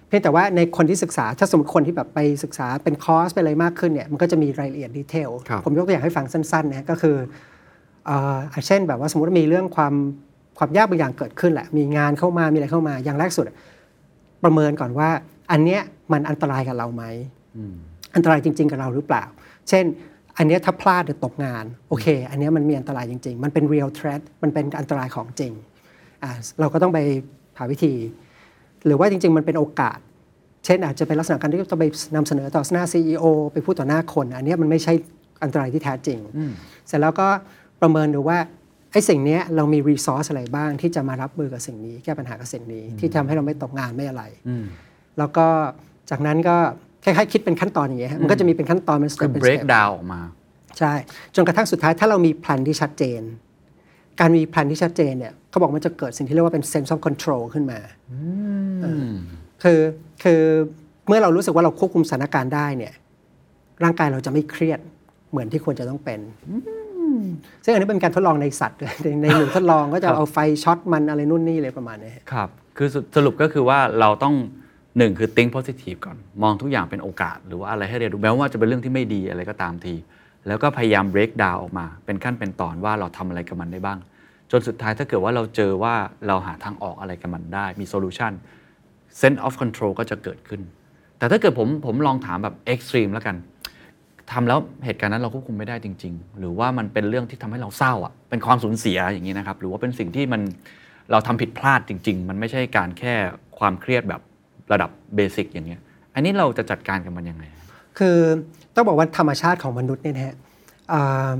[0.08, 7.16] เพียงแต่ว่าในคนที่ศึกษาถ้าสมมติคนที่แบบไปศึกษาเป็นคอร์สไปอะไรมากขึ้นเนี่ยมันก็จะมีรายละเอียด detail ครับผมยกตัวอย่างให้ฟังสั้นๆนะก็คือ
[8.06, 8.36] เอ่อ
[8.66, 9.94] เช่นแบบว่าสมมติว่ามีเรื่องความ
[10.58, 13.46] ความยากบางอย่างเกิดขึ้นแหละมีงานเข้ามามีอะไรเข้ามาอย่างแรกสุด
[14.44, 15.08] ประเมินก่อนว่า
[15.52, 15.80] อันเนี้ย
[16.12, 17.04] มันอันตรายกับเราไหม
[18.14, 19.24] อันตรายจริง ๆ กับเราหรือเปล่า
[19.68, 19.84] เช่น
[20.38, 25.52] อันเนี้ยถ้าพลาดหรือตกงาน โอเค อันเนี้ยมันมีอันตรายจริง ๆ มันเป็น real threat มันเป็นอันตรายของจริง
[26.22, 26.98] อ่าเราก็ต้องไป
[27.58, 27.94] หาวิธี
[28.86, 29.98] หรือว่าจริง ๆ มันเป็นโอกาส
[30.64, 34.92] เช่นอาจจะเป็นลักษณะการที่ต้องไปนำเสนอต่อหน้า CEO ไปพูดต่อหน้าคน อันเนี้ยมันไม่ใช่
[35.42, 36.18] อันตรายที่แท้จริง
[36.86, 37.26] เสร็จแล้วก็
[37.80, 38.38] ประเมินดูว่า
[38.92, 44.24] ไอ้สิ่งเนี้ยเรามี resource อะไรบ้างที่จะมารับมือกับสิ่งนี้ แก้ปัญหากับสิ่งนี้ที่ทำให้เราไม่ตกงานไม่อะไร
[45.18, 45.46] แล้วก็
[46.10, 46.56] จากนั้นก็
[47.04, 50.20] คล้ายๆคิดเป็นขั้นตอนอย่างเงี้ยฮะมันก็จะมีเป็นขั้นตอนเป็นสคืเต็อปเป็นส break เต็ป down ออกมา
[50.78, 50.92] ใช่
[51.34, 53.22] จนกระทั่งสุดท้ายถ้าเรามีแผนที่ชัดเจน
[54.20, 57.78] การมีแผนที่ชัดเจนเนี่ยเขาบอกมันจะเกิดสิ่งที่เรียกว่าเป็น sense of control ขึ้นมา
[58.82, 59.04] เออ
[59.62, 59.80] คือ
[60.22, 60.40] คือ
[61.08, 62.92] เมื่อเรารู้สึกว่าเราควบคุมสถานการณ์ได้เนี่ย
[63.84, 64.80] ร่างกายเราจะไม่เครียด
[65.30, 66.20] เหมือนที่ควรจะต้องเป็น
[67.64, 74.34] ซึ่งอันนี้เป็นการทดลองในสัตว์ในในหนูทดลองก็จะเอาไฟช็อตมันอะไรนู่นนี่เลยประมาณนี้ครับ คือสสรุปก็คือว่าเราต้อง
[74.98, 79.94] หนึ่งคือ think positive ก่อน มองทุกอย่างเป็นโอกาส หรือว่าอะไรให้เรียนรู้แม้ว่าจะเป็นเรื่องที่ไม่ดีอะไรก็ตามที
[80.46, 83.98] แล้วก็พยายาม break down ออกมา เป็นขั้นเป็นตอนว่าเราทำอะไรกับมันได้บ้าง
[84.50, 85.94] จนสุดท้ายถ้าเกิดว่าเราเจอว่า
[86.26, 88.32] เราหาทางออกอะไรกับมันได้ มี solution
[89.20, 90.60] sense of control ก็จะเกิดขึ้น
[91.18, 93.36] แต่ถ้าเกิดผมผมลองถามแบบ extreme แล้วกัน
[94.32, 100.42] ทำแล้วเหตุการณ์นั้นเราควบคุมไม่ได้จริง ๆ หรือว่ามันเป็นเรื่องที่ทำให้เราเศร้าอะเป็นความสูญเสียอย่างนี้นะครับหรือว่าเป็นสิ่งที่มัน
[101.10, 103.14] เราทำผิดพลาดจริง ๆ มันไม่ใช่การแค่
[103.58, 104.20] ความเครียดแบบ
[104.72, 105.80] ระดับเบสิกอย่างเงี้ย
[106.14, 107.44] อันนี้เราจะจัดการกับมันยังไง
[107.98, 108.16] คือ
[108.74, 110.34] ต้องบอกว่าธรรมชาติของมนุษย์เนี่ยนะฮะ
[110.92, 111.30] อ่า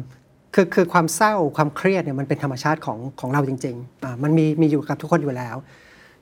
[0.55, 5.57] คือคือความเศร้าความเครียดเนี่ยมันเป็นธรรมชาติของของเราจริงๆอ่ามันมีมีอยู่กับทุกคนอยู่แล้ว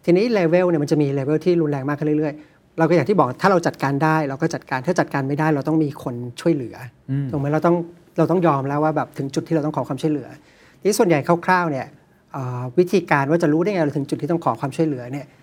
[0.05, 6.77] ทีนี้เลเวลเนี่ยมันจะมีเลเวลที่รุนแรงมากขึ้นเรื่อยๆ เราก็อย่างที่บอกถ้าเราจัดการได้เราก็จัดการถ้าจัดการไม่ได้เราต้องมีคนช่วยเหลือ
[7.11, 7.77] อถูกไหมเราต้อง
[8.19, 10.29] เราต้องยอมแล้วว่าแบบถึงจุดที่เราต้องขอความช่วยเหลือ
[10.79, 11.87] ทีนี้ส่วนใหญ่คร่าวๆเนี่ย
[12.33, 15.42] เอ่อวิธีการว่าจะรู้ได้ไงเราถึงจุดที่ต้องขอความช่วยเหลือเนี่ยเอ่อ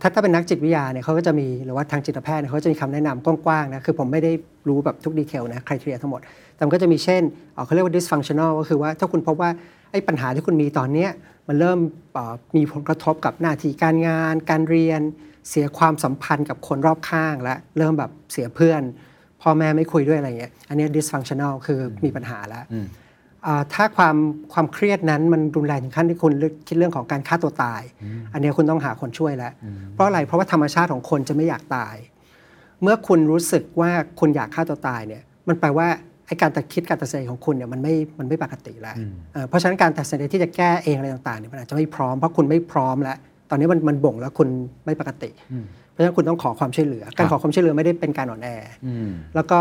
[0.00, 4.32] ถ้าถ้าเป็นนักจิตวิทยาเนี่ยเขาก็จะมีหรือว่าทางจิตแพทย์เนี่ยเขาจะมีคำแนะนำกว้างๆนะคือผมไม่ได้
[4.68, 6.20] รู้แบบทุกดีเทลนะคุณทีทั้งหมด
[6.54, 7.22] แต่มันก็จะมีเช่น
[7.54, 9.50] เเขาเรียกว่า dysfunctional ก็คือว่าถ้าคุณพบว่า
[9.90, 11.10] ไอ้ปัญหาที่คุณมีตอนเนี้ย
[11.48, 11.78] มันเริ่ม
[12.56, 15.00] มีผลกระทบกับหน้าที่การงาน การเรียน
[15.48, 18.82] เสียความสัมพันธ์กับคนรอบข้างและเริ่มแบบเสียเพื่อน
[19.42, 22.64] พ่อแม่ไม่คุยด้วยอะไรเงี้ยอันนี้ dysfunctional คือมีปัญหาแล้ว
[23.74, 24.16] ถ้าความ
[24.52, 26.32] ความเครียดนั้นมันรุนแรงถึงขั้นที่คุณ
[26.68, 27.82] คิดเรื่องของการฆ่าตัวตาย
[28.32, 29.52] อันเนี้ยคุณต้องหาคนช่วยแล้ว
[29.94, 31.96] เพราะอะไรเพราะว่าธรรมชาติของคนจะไม่อยากตาย
[32.82, 33.90] เมื่อคุณรู้สึกว่า
[34.20, 35.88] คุณอยากฆ่าตัวตายเนี่ยมันแปลว่า
[36.26, 38.96] ไอ้การตัดคิดการตัดสินใจของคุณเนี่ยมันไม่มันไม่ปกติแล้ว
[39.32, 43.16] เอ่อเพราะฉะนั้นการตัดสินใจที่จะแก้เองอะไรต่างๆเนี่ยมันอาจจะไม่พร้อมเพราะคุณไม่พร้อมแล้ว
[43.50, 44.48] ตอนนี้มันมันบ่งแล้วคุณ
[44.84, 45.30] ไม่ปกติ
[45.90, 48.64] เพราะฉะนั้นคุณต้องขอความช่วยเหลือ การขอความช่วยเหลือไม่ได้เป็นการอ่อนแออ
[49.34, 49.60] แล้วก็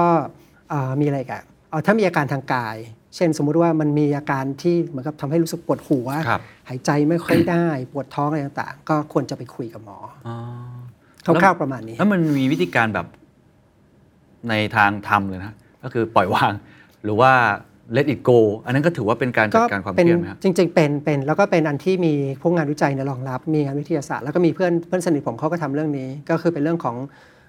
[0.69, 2.77] เอ่อมีอะไรอีกันเอาถ้ามีอาการทางกาย
[3.15, 9.97] เช่นสมมุติว่ามันมีอาการที่เหมือนกับทำให้รู้สึกปวดหัว ครับหายใจไม่ค่อยได้ ปวดท้องอะไรต่างๆ ก็ควรจะไปคุยกับหมอ
[10.27, 10.35] อ๋อ
[11.25, 13.07] คร่าวๆประมาณนี้ แล้วมันมีวิธีการแบบ
[14.49, 15.53] ในทางธรรมเลยนะ
[15.83, 16.53] ก็คือปล่อยวาง
[17.03, 17.31] หรือว่า
[17.97, 26.95] let it go อันนั้นก็ถือว่าเป็นการจัดการความเครียดไหมครับ จริงๆเป็นเป็นแล้วก็เป็นอันที่มีพวกงานวิจัยในยรองรับ มีงานวิทยาศาสตร์แล้วก็มีเพื่อนเพื่อนสนิทผมเขาก็ทำเรื่องนี้ ก็คือเป็นเรื่องของ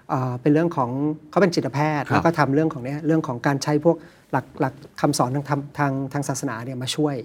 [0.09, 0.89] เอ่อเป็นเรื่องของ
[1.29, 3.97] เขาเป็นจิตแพทย์ครับแล้วก็ทำเรื่องของเนี้ยเรื่องของการใช้พวก
[4.31, 7.15] หลักหลักคำสอนทางธรรมทางทางศาสนาเนี่ยมาช่วย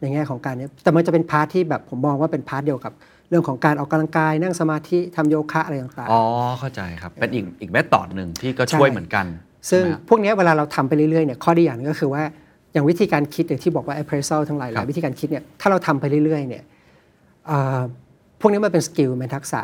[0.00, 2.92] ในแง่ของการเนี้ยแต่มันจะเป็น part ที่แบบผมมองว่าเป็น part เดียวกับ
[3.28, 6.22] เรื่องของการออกกำลังกายนั่งสมาธิทำโยคะอะไรต่างๆอ๋อ
[6.58, 9.26] เข้าใจครับเป็นอีกอีก method หนึ่งที่ก็ช่วยเหมือนกัน
[9.70, 12.22] ซึ่งใช่ไหมฮะพวกเนี้ยเวลาเราทำไปเรื่อยๆเนี่ยข้อดีอย่างหนึงก็คือว่า
[12.72, 16.64] อย่างวิธีการคิดอย่างที่บอกว่า appraisal ทั้งหลายหลายครับวิธีการคิดเนี่ยถ้าเราทำไปเรื่อยๆเนี่ย
[17.46, 17.80] เอ่อ
[18.40, 19.62] พวกนี้มันเป็น skill เป็นทักษะ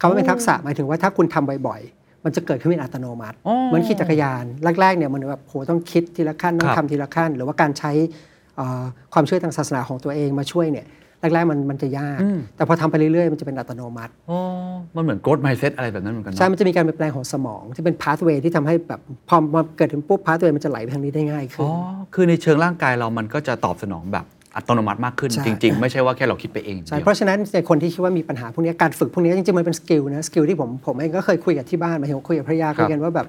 [0.00, 4.44] คำว่าเป็นทักษะหมายถึงว่าถ้าคุณทำบ่อยๆ มันจะเกิดขึ้นเป็นอัตโนมัติอ๋อเหมือนขี่จักรยาน
[4.80, 7.92] แรกๆเนี่ยมันแบบโหต้องคิดทีละขั้นต้องครับทำทีละขั้น หรือว่าการใช้
[8.56, 10.86] เอ่อความเชื่อทางศาสนาของตัวเองมาช่วยเนี่ย
[11.20, 12.20] แรกๆมันมันจะยาก
[12.56, 14.38] แต่พอทำไปเรื่อยๆ มันจะเป็นอัตโนมัติอ๋อ
[14.96, 21.72] มันเหมือน growth mindset อะไรแบบนั้นเหมือนกันเนอะใช่ มันจะมีการเปลี่ยนแปลงของสมอง ที่เป็น pathway ที่ทำให้แบบพอมาเกิดถึงปุ๊บ pathway มันจะไหลไปทางนี้ได้ง่ายขึ้น อ๋อ
[22.14, 24.24] คือในเชิงร่างกายเรามันก็จะตอบสนองแบบ
[24.58, 33.26] อัตโนมัติมากขึ้น ใช่ จริง ๆ ไม่ใช่ว่าแค่เราคิดไปเองใช่ เดียว เพราะฉะนั้นในคนที่คิดว่ามีปัญหาพวกนี้การฝึกพวกนี้จริงๆมันเป็น skill นะ skill ที่ผมผมเองก็เคยคุยกับที่บ้านหมายถึงว่าคุยกับภรรยาครับคุยกันว่าแบบ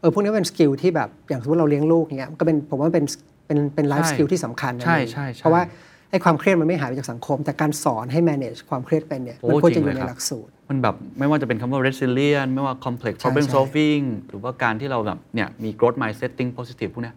[0.00, 3.04] เออพวกนี้เป็น skill ที่แบบอย่างสมมติเราเลี้ยงลูกเงี้ยก็เป็นผมว่าเป็น
[3.46, 5.62] เป็นเป็น life ใช่ skill ที่สำคัญนะใช่ใช่ใช่เพราะว่า
[6.10, 16.30] ไอ้ความเครียดมันไม่หายไปจากสังคม แต่การสอนให้ manage ความเครียดเป็นเนี่ยโอ้มันควรจะจริงอยู่เลยในครับ หลักสูตร มันแบบไม่ว่าจะเป็นคำว่า resilient ไม่ว่า complex ใช่ problem ใช่ solving หรือว่าการที่เราแบบเนี่ยมี growth mindset
[16.38, 17.16] think positive พวกเนี้ย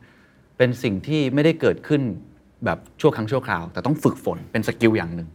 [0.57, 2.01] เป็นสิ่งที่ไม่ได้เกิดขึ้น
[2.65, 5.29] แบบชั่วครั้งชั่วคราว แต่ต้องฝึกฝนเป็น skill อย่างหนึ่ง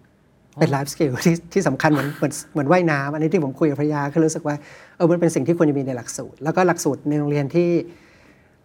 [0.60, 4.56] เป็น life skill ที่ที่สำคัญเหมือนเหมือนเหมือนว่ายน้ำอันนี้ที่ผมคุยกับภรรยาคือรู้สึกว่า
[4.96, 7.68] เออมันเป็นสิ่งที่ควรจะมีในหลักสูตร แล้วก็หลักสูตรในโรงเรียนที่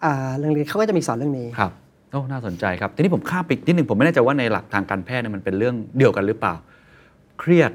[0.05, 1.71] อ่าโรงเรียนเขาก็จะมีสอนเรื่องนี้ครับ
[2.11, 6.53] โอ้น่าสนใจครับ ทีนี้ผมข้ามไปอีกนิดหนึ่งผมไม่แน่ใจว่าในหลักทางการแพทย์เนี่ยมันเป็นเรื่องเดียวกันหรือเปล่า
[7.39, 7.71] เครียด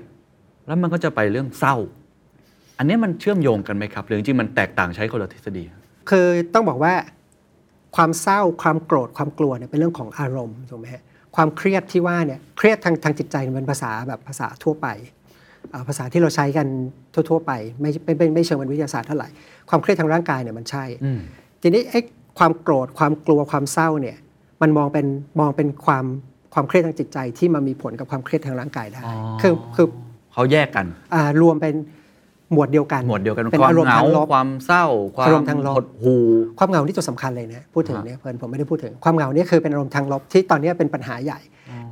[0.67, 1.77] แล้วมันก็จะไปเรื่องเศร้า
[2.79, 5.65] อันนี้มันเชื่อมโยงกันไหมครับหรือจริงๆมันแตกต่างใช้คนละทฤษฎี
[6.11, 6.93] คือต้องบอกว่า
[7.97, 11.03] ความเศร้าความโกรธความกลัวเนี่ยเป็นเรื่องของอารมณ์ถูกไหมฮะ
[11.37, 14.87] ความเครียดที่ว่าเนี่ยเครียดทางทางจิตใจเนี่ยเป็นภาษาแบบภาษาทั่วไป
[15.73, 16.67] อ่าภาษาที่เราใช้กัน
[17.15, 19.29] ทั่ว ๆ ไปไม่ไม่ไม่ไม่เชิงเป็นวิทยาศาสตร์เท่าไหร่
[19.69, 21.21] ความเครียดทางร่างกายเนี่ยมันใช่อืม
[21.63, 22.01] ทีนี้ไอ้
[22.39, 24.17] ความโกรธความกลัวความเศร้าเนี่ย
[24.63, 25.07] มันมองเป็น
[25.41, 26.05] มองเป็นความ
[26.55, 29.87] ความเครียดทางจิตใจที่มามีผลกับความเครียดทางร่างกายได้อ๋อคือคือ
[30.33, 31.75] เขาแยกกันอ่ารวมเป็น
[32.53, 34.85] หมวดเดียวกันหมวดเดียวกันเป็นความอารมณ์เหงาทางลบความเศร้า
[35.17, 36.23] ความอารมณ์ทางลบหดหู่
[36.59, 41.41] ความเหงาที่จุดสำคัญเลยนะพูดถึงเนี่ยเพื่อนผมไม่ได้พูดถึงความเหงาเนี่ยคือเป็นอารมณ์ทางลบที่ตอนนี้เป็นปัญหาใหญ่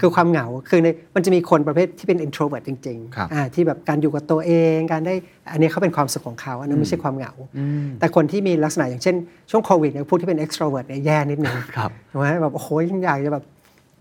[0.00, 5.14] คือความเหงาคือในมันจะมีคนประเภทที่เป็น introvert จริงครับๆอ่าที่แบบการอยู่กับตัวเองการได้
[5.52, 7.32] อันนี้เขาเป็นความสุขของเขาอันนั้นไม่ใช่ความเหงา
[8.00, 9.16] แต่คนที่มีลักษณะอย่างเช่น
[9.50, 12.68] ช่วงโควิดเนี่ยพวกที่เป็น extrovert เนี่ยแย่นิดนึงครับใช่ไหมแบบโอ้โห
[13.04, 13.44] อยากจะแบบ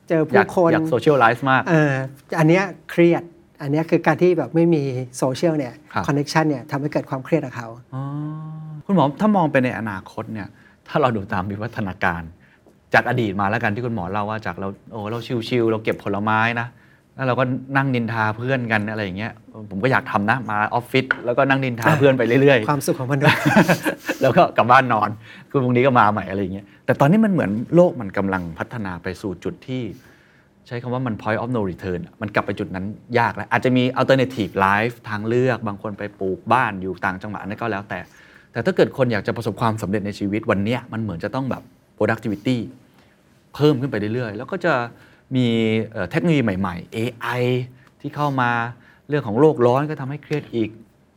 [0.08, 1.93] เจออยาผู้กคนอยากโซเชียลไลฟ์มากเออ
[2.39, 3.24] อันเนี้ยเครียด
[3.62, 4.84] อันเนี้ยคือการที่แบบไม่มี
[5.18, 8.01] โซเชียลเนี่ยครับคอนเน t ชันเนี่ยทำให้เกิดความเครียดกับเขาอ๋อ
[8.86, 10.47] คุณหมอถ้ามองไปในอนาคตเนี่ย
[10.88, 12.22] ถ้าเราดูตามวิวัฒนาการ
[12.93, 16.68] จากอดีตมาแล้วกันที่คุณหมอเล่าว่าจากเราโอ้เราชิวๆเราเก็บผลไม้นะ
[17.16, 17.43] แล้วเราก็
[17.78, 19.32] นั่งนินทาเพื่อนกันอะไรอย่างเงี้ย
[19.70, 23.39] ผมก็อยากทำนะมาออฟฟิศแล้วก็นั่งนินทาเพื่อนไปเรื่อยๆ ความสุขของมนุษย์
[24.22, 25.10] แล้วก็กลับบ้านนอน
[25.49, 29.84] คือพรุ่งนี้ก็มาใหม่อะไรอย่างเงี้ยแต่ตอนนี้มันเหมือนโลกมันกำลังพัฒนาไปสู่จุดที่
[30.68, 32.86] ใช้คำว่ามัน point of no return มันกลับไปจุดนั้น
[33.20, 37.99] ยากแล้ว อาจจะมี alternative life ทางเลือกบางคนไปปลูกบ้านอยู่ต่างจังหวัดนั่นก็แล้วแต่
[38.51, 41.63] แต่ถ้าเกิดคนอยากจะประสบความสำเร็จในชีวิตวันนี้มันเหมือนจะต้องแบบ
[41.97, 42.57] productivity
[43.55, 44.74] เพิ่มขึ้นไปเรื่อยๆ แล้วก็จะ
[45.36, 45.45] มี
[46.11, 47.41] เทคโนโลยีใหม่ ๆ AI
[48.01, 48.49] ที่เข้ามา
[49.09, 50.70] เรื่องของโลกร้อนก็ทำให้เครียดอีก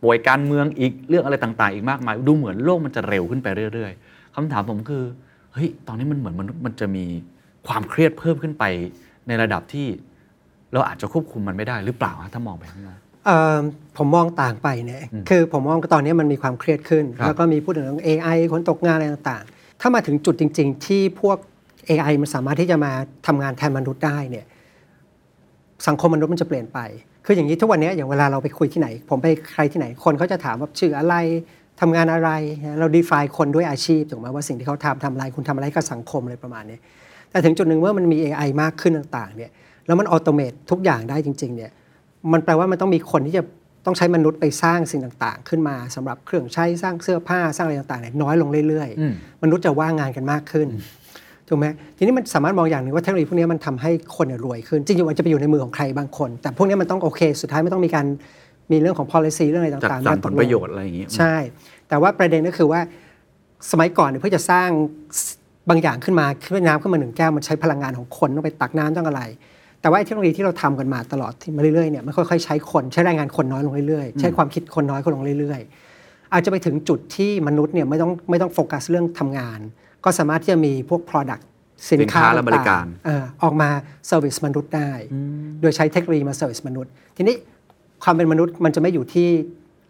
[0.03, 5.05] ป่วยการเมืองอีกเรื่องอะไรต่างๆ อีกมากมาย ดูเหมือนโลกมันจะเร็วขึ้นไปเรื่อย ๆคำถามผมคือ
[5.53, 7.05] เฮ้ยตอนนี้มันเหมือนมนุษย์มันจะมี
[7.67, 8.65] ความเครียดเพิ่มขึ้นไป
[9.29, 9.87] ในระดับที่
[10.73, 12.97] เราอาจจะควบคุมมันไม่ได้หรือเปล่าฮะถ้ามองไปข้างหน้า
[13.27, 13.59] เอ่อ
[13.99, 21.37] ผมมองต่างไปเนี่ยคือผมมองตอนนี้มันมีความเครียดขึ้นครับแล้วก็มีพูดถึงเรื่อง AI คนตกงานอะไรต่างๆ ถ้ามาถึงจุดจริง ๆ ที่พวก
[21.89, 22.93] AI มันสามารถที่จะมา
[23.27, 24.47] ทำงานแทนมนุษย์ได้เนี่ย
[25.89, 26.79] สังคมมนุษย์มันจะเปลี่ยนไป
[27.25, 31.15] คืออย่างนี้ทุกวันนี้อย่างเวลาเราไปคุยที่ไหน ผมไปใครที่ไหนคนเขาจะถามว่าชื่ออะไร
[31.81, 32.31] ทำงานอะไร
[32.65, 36.79] นะเรา define คนด้วยอาชีพถูกไหมว่าสิ่งที่เขาทำทำอะไรคุณทำอะไรกับสังคมอะไรประมาณนี้
[37.31, 39.51] แต่ถึงจุดหนึ่งเมื่อมันมี AI มากขึ้นต่างๆเนี่ย
[39.87, 41.71] แล้วมันออโตเมตทุกอย่างได้จริงๆเนี่ย
[42.33, 43.43] มันแปลว่ามันต้องมีคนที่จะ
[43.87, 50.69] ต้องใช้มนุษย์ไปสร้างสิ่งต่างๆ ขึ้นมาสำหรับเครื่องใช้สร้างเสื้อผ้าสร้างอะไรต่างๆเนี่ยน้อยลงเรื่อยอืมๆมนุษย์จะว่างงานกันมากขึ้น
[51.49, 51.67] ถูกไหม
[51.97, 58.07] ทีนี้มันสามารถมองอย่างหนึ่งว่าเทคโนโลยีพวกนี้มันทำให้คนเนี่ยรวยขึ้น จริงๆมันจะไปอยู่ในมือของใครบางคน แต่พวกนี้มันต้องโอเค สุดท้ายไม่ต้องมีการ
[58.73, 61.35] มีเรื่องของ policy เรื่องอะไรจัดต่างๆสรรมีผกาลตกงประโยชน์อะไรอย่างนี้ใช่
[61.89, 62.81] แต่ว่าประเด็นก็คือว่า
[63.71, 64.69] สมัยก่อนเนี่ยเพื่อจะสร้าง
[65.71, 69.23] บางอย่างขึ้นมาขึ้นน้ำขึ้นมาหนึ่งแก้วมันใช้พลังงานของคนต้องไปตักน้ำต้องอะไร
[69.81, 75.61] แต่ว่าไอ้เทคโนโลยีที่เราทำกันมาตลอดที่มาเรื่อยๆเนี่ยมันค่อยๆใช้คนใช้แรงงานคนน้อยลงเรื่อยๆ ใช้ความคิดคนน้อยลงเรื่อย
[75.97, 79.61] ๆ อาจจะไปถึงจุดที่มนุษย์เนี่ยไม่ต้องไม่ต้องโฟกัสเรื่องทำงาน
[80.05, 81.43] ก็สามารถที่จะมีพวก product
[81.89, 83.69] สินสินค้าค้าและบริการต่งๆเอ่อออกมา
[84.07, 84.91] service มนุษย์ได้
[85.61, 87.37] โดยใช้เทคโนโลยีมา service มนุษย์ ทีนี้
[88.05, 89.29] ความเป็นมนุษย์มันจะไม่อยู่ที่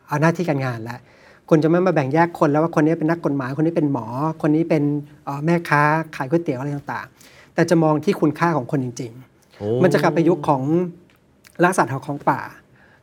[0.08, 1.00] เอาหน้าที่การงานแล้ว
[1.50, 4.06] คุณจะไม่มาแบ่งแยกคนแล้วว่าคนนี้เป็นนักกฎหมาย คนนี้เป็นหมอ
[4.42, 4.82] คนนี้เป็น
[5.24, 5.82] เอ่อแม่ค้า
[6.16, 9.12] ขายก๋วยเตี๋ยวอะไรต่างๆ แต่จะมองที่คุณค่าของคนจริง
[9.58, 10.62] โอ้ๆมันจะกลับไปยุคของ
[11.62, 12.40] ล่าสัตว์ของป่า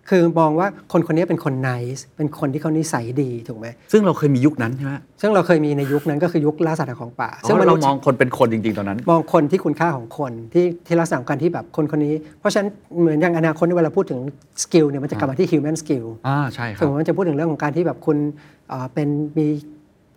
[0.09, 14.19] คือมองว่าคนคนนี้เป็นคน nice เป็นคนที่เขานิสัยดีถูกไหมซึ่งเราเคยมียุคนั้นใช่ไหมซึ่งเราเคยมีในยุคนั้นก็คือยุคล่าสัตว์ของป่า ซึ่ซึ่งงเราษย์มองคนเป็นคนจริงๆตอนนั้น มองคนที่คุณค่าของคนที่ที่ลักษณะของการที่แบบคนคนนี้ เพราะฉะนั้นเหมือนอย่างอนาคตเวลาพูดถึง
[14.63, 18.17] สกิลเนี่ยมันจะกลับมาที่ human skill อ่าใช่คถึรับงมันจะพูดถึงเรื่องของการที่แบบคุณ
[18.69, 19.47] เอ่อเป็นมี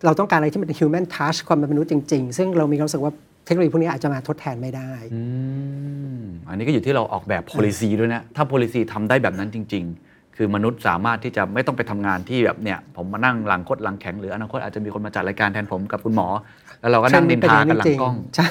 [0.04, 5.22] เราต้องการอะไรที่มันเป็น human touch ความเป็นมนุษย์จริง ๆ ซึ่งเรามีความรู้สึกว่าเทคโนโลยีพวกนี้อาจจะมาทดแทนไม่ได้อื
[6.20, 16.28] มอันนี้ก็อยู่ที่เราออกแบบ policy ด้วยนะ ถ้า policy ทำได้แบบนั้นจริง ๆ คือมนุษย์สามารถที่จะไม่ต้องไปทำงานที่แบบเนี่ย ผมมานั่งหลังคดหลังแข็งหรืออนาคตอาจจะมีคนมาจัดรายการแทนผมกับคุณหมอ
[16.80, 18.48] แล้วเราก็นั่งนินทากันหลังกล้อง ใช่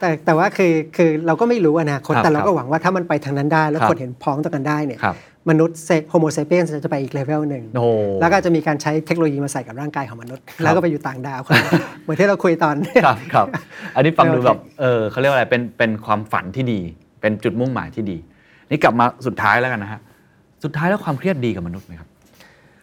[0.00, 5.16] แต่แต่ว่าคือคือเราก็ไม่รู้อนาคตครับแต่เราคก็รับหวังว่าถ้ามันไปทางนั้นได้ แล้วครับคนเห็นพ้องต้องกันได้เนี่ยครับ
[5.50, 5.76] มนุษย์
[6.10, 7.88] โฮโมเซเปียนจะไปอีกเลเวลหนึ่งโอ้โห
[8.20, 11.72] แล้วก็จะมีการใช้เทคโนโลยีมาใส่กับร่างกายของมนุษย์ แล้วก็ไปอยู่ต่างดาวคนเดียว
[12.02, 12.74] เหมือนที่เราคุยตอน
[13.04, 13.46] ครับครับ
[13.94, 16.80] อันนี้ฟังดูโอเคแบบเออเขาเรียกว่าอะไรเป็นเป็นความฝันที่ดี
[17.20, 18.16] เป็นจุดมุ่งหมายที่ดี
[18.70, 20.00] นี่กลับมาสุดท้ายแล้วกันนะฮะ
[20.64, 22.08] สุดท้ายแล้วความเครียดดีกับมนุษย์ไหมครับ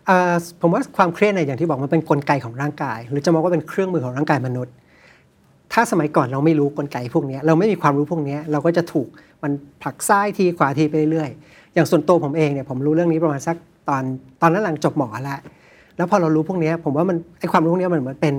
[0.05, 4.73] เอ่อผมว่าความเครียดเนี่ยอย่างที่บอกมันเป็นกลไกของร่างกาย หรือจะมองว่าเป็นเครื่องมือของร่างกายมนุษย์
[5.73, 9.07] ถ้าสมัยก่อนเราไม่รู้กลไกพวกเนี้ยเราไม่มีความรู้พวกเนี้ยเราก็จะถูก
[9.43, 9.51] มัน
[9.81, 13.55] ผลักซ้ายทีขวาทีไปเรื่อยๆ อย่างส่วนตัวผมเองเนี่ยผมรู้เรื่องนี้ประมาณสัก
[13.89, 14.03] ตอน
[14.41, 15.39] ตอนนั้นหลังจบหมอแล้ว
[15.97, 18.35] แล้วพอเรารู้พวกเนี้ยผมว่ามันไอความรู้พวกเนี้ยมันเหมือนเป็น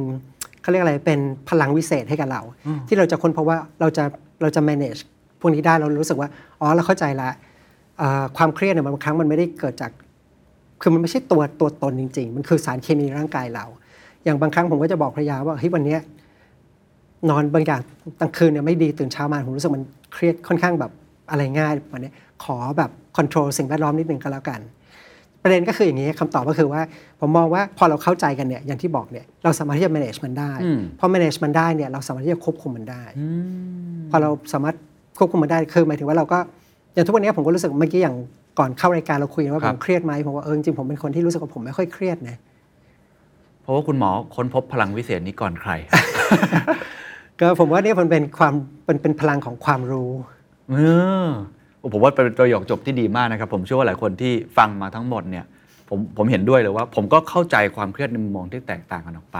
[0.62, 1.18] เขาเรียกอะไรเป็น
[1.48, 2.42] พลังวิเศษให้กับเรา
[2.88, 4.04] ที่เราจะค้นพบว่าเราจะ
[4.42, 5.00] เราจะ manage
[5.40, 6.28] พวกนี้ได้เรารู้สึกว่า
[6.60, 7.28] อ๋อเราเข้าใจละ
[7.98, 9.90] เอ่อความเครียดเนี่ยบางครั้งมันไม่ได้เกิดจาก
[10.80, 13.64] คือมันไม่ใช่ตัวตัวตนจริง ๆ มันคือสารเคมีในร่างกายเรา
[14.24, 16.00] อย่างบางครั้งผมก็จะบอกภรรยาว่าเฮ้ยวันเนี้ย
[17.30, 17.80] นอนบางอย่าง
[18.20, 20.90] กลางคืนเนี่ยไม่ดีตื่นเช้ามาผมรู้สึกมันเครียดค่อนข้างแบบ
[21.30, 22.10] อะไรง่ายวันนี้
[22.44, 24.60] ขอแบบคอนโทรลสิ่งแวดล้อมนิดนึงก็แล้วกัน
[25.42, 26.80] ประเด็นก็คืออย่างนี้คำตอบก็คือว่า
[27.20, 33.02] ผมมองว่าพอเราเข้าใจกันเนี่ยอย่างที่บอกเนี่ยเราสามารถที่จะ manage มันได้อืมพอ manage มันได้เนี่ยเราสามารถที่จะควบคุมมันได้
[34.10, 34.76] พอเราสามารถ
[35.18, 36.38] ควบคุมมันได้คือหมายถึงว่าเราก็
[36.94, 38.16] อย่างทุกวันนี้ผมก็รู้สึกเมื่อกี้อย่าง
[38.58, 42.36] ก่อนเข้ารายการเราคุยกันว่าครัผบมเครียดไหมผมว่าเออจริงๆผมเป็นคนที่รู้สึกว่าผมไม่ค่อยเครียดนะ
[43.62, 45.72] เพราะว่าคุณหมอค้นพบพลังวิเศษนี้ก่อนใคร
[47.40, 48.54] ก็ผมว่าเนี่ยมันเป็นความ
[48.84, 50.10] เป็นเป็นพลังของความรู้
[50.70, 50.76] เอ
[51.26, 51.28] อ
[51.92, 55.44] ผมว่าเป็นประโยคจบที่ดีมากนะครับ ผมเชื่อว่าหลายคนที่ฟังมาทั้งหมดเนี่ย
[55.88, 59.38] ผมผมเห็นด้วยเลยว่า ผมก็เข้าใจความเครียดในมุมมองที่แตกต่างกันออกไป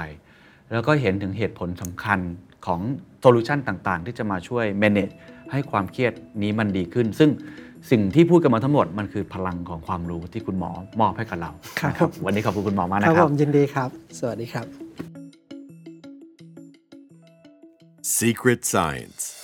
[0.73, 2.19] แล้วก็เห็นถึงเหตุผลสำคัญ
[2.67, 2.81] ของ
[3.21, 5.15] solution ต่างๆ ที่จะมาช่วย manage
[5.53, 6.13] ให้ความเครียด
[6.43, 7.31] นี้มันดีขึ้น ซึ่ง
[7.91, 10.71] สิ่งที่พูดกันมาทั้งหมดมันคือพลังของความรู้ที่คุณหมอ
[11.01, 11.51] มอบให้กับเรา
[11.81, 14.67] ครับนะวันนี้ขอบคุณคุณหมอมากนะครับครับผมยินดีครับ สวัสดีครับ
[18.19, 19.44] Secret Sauce.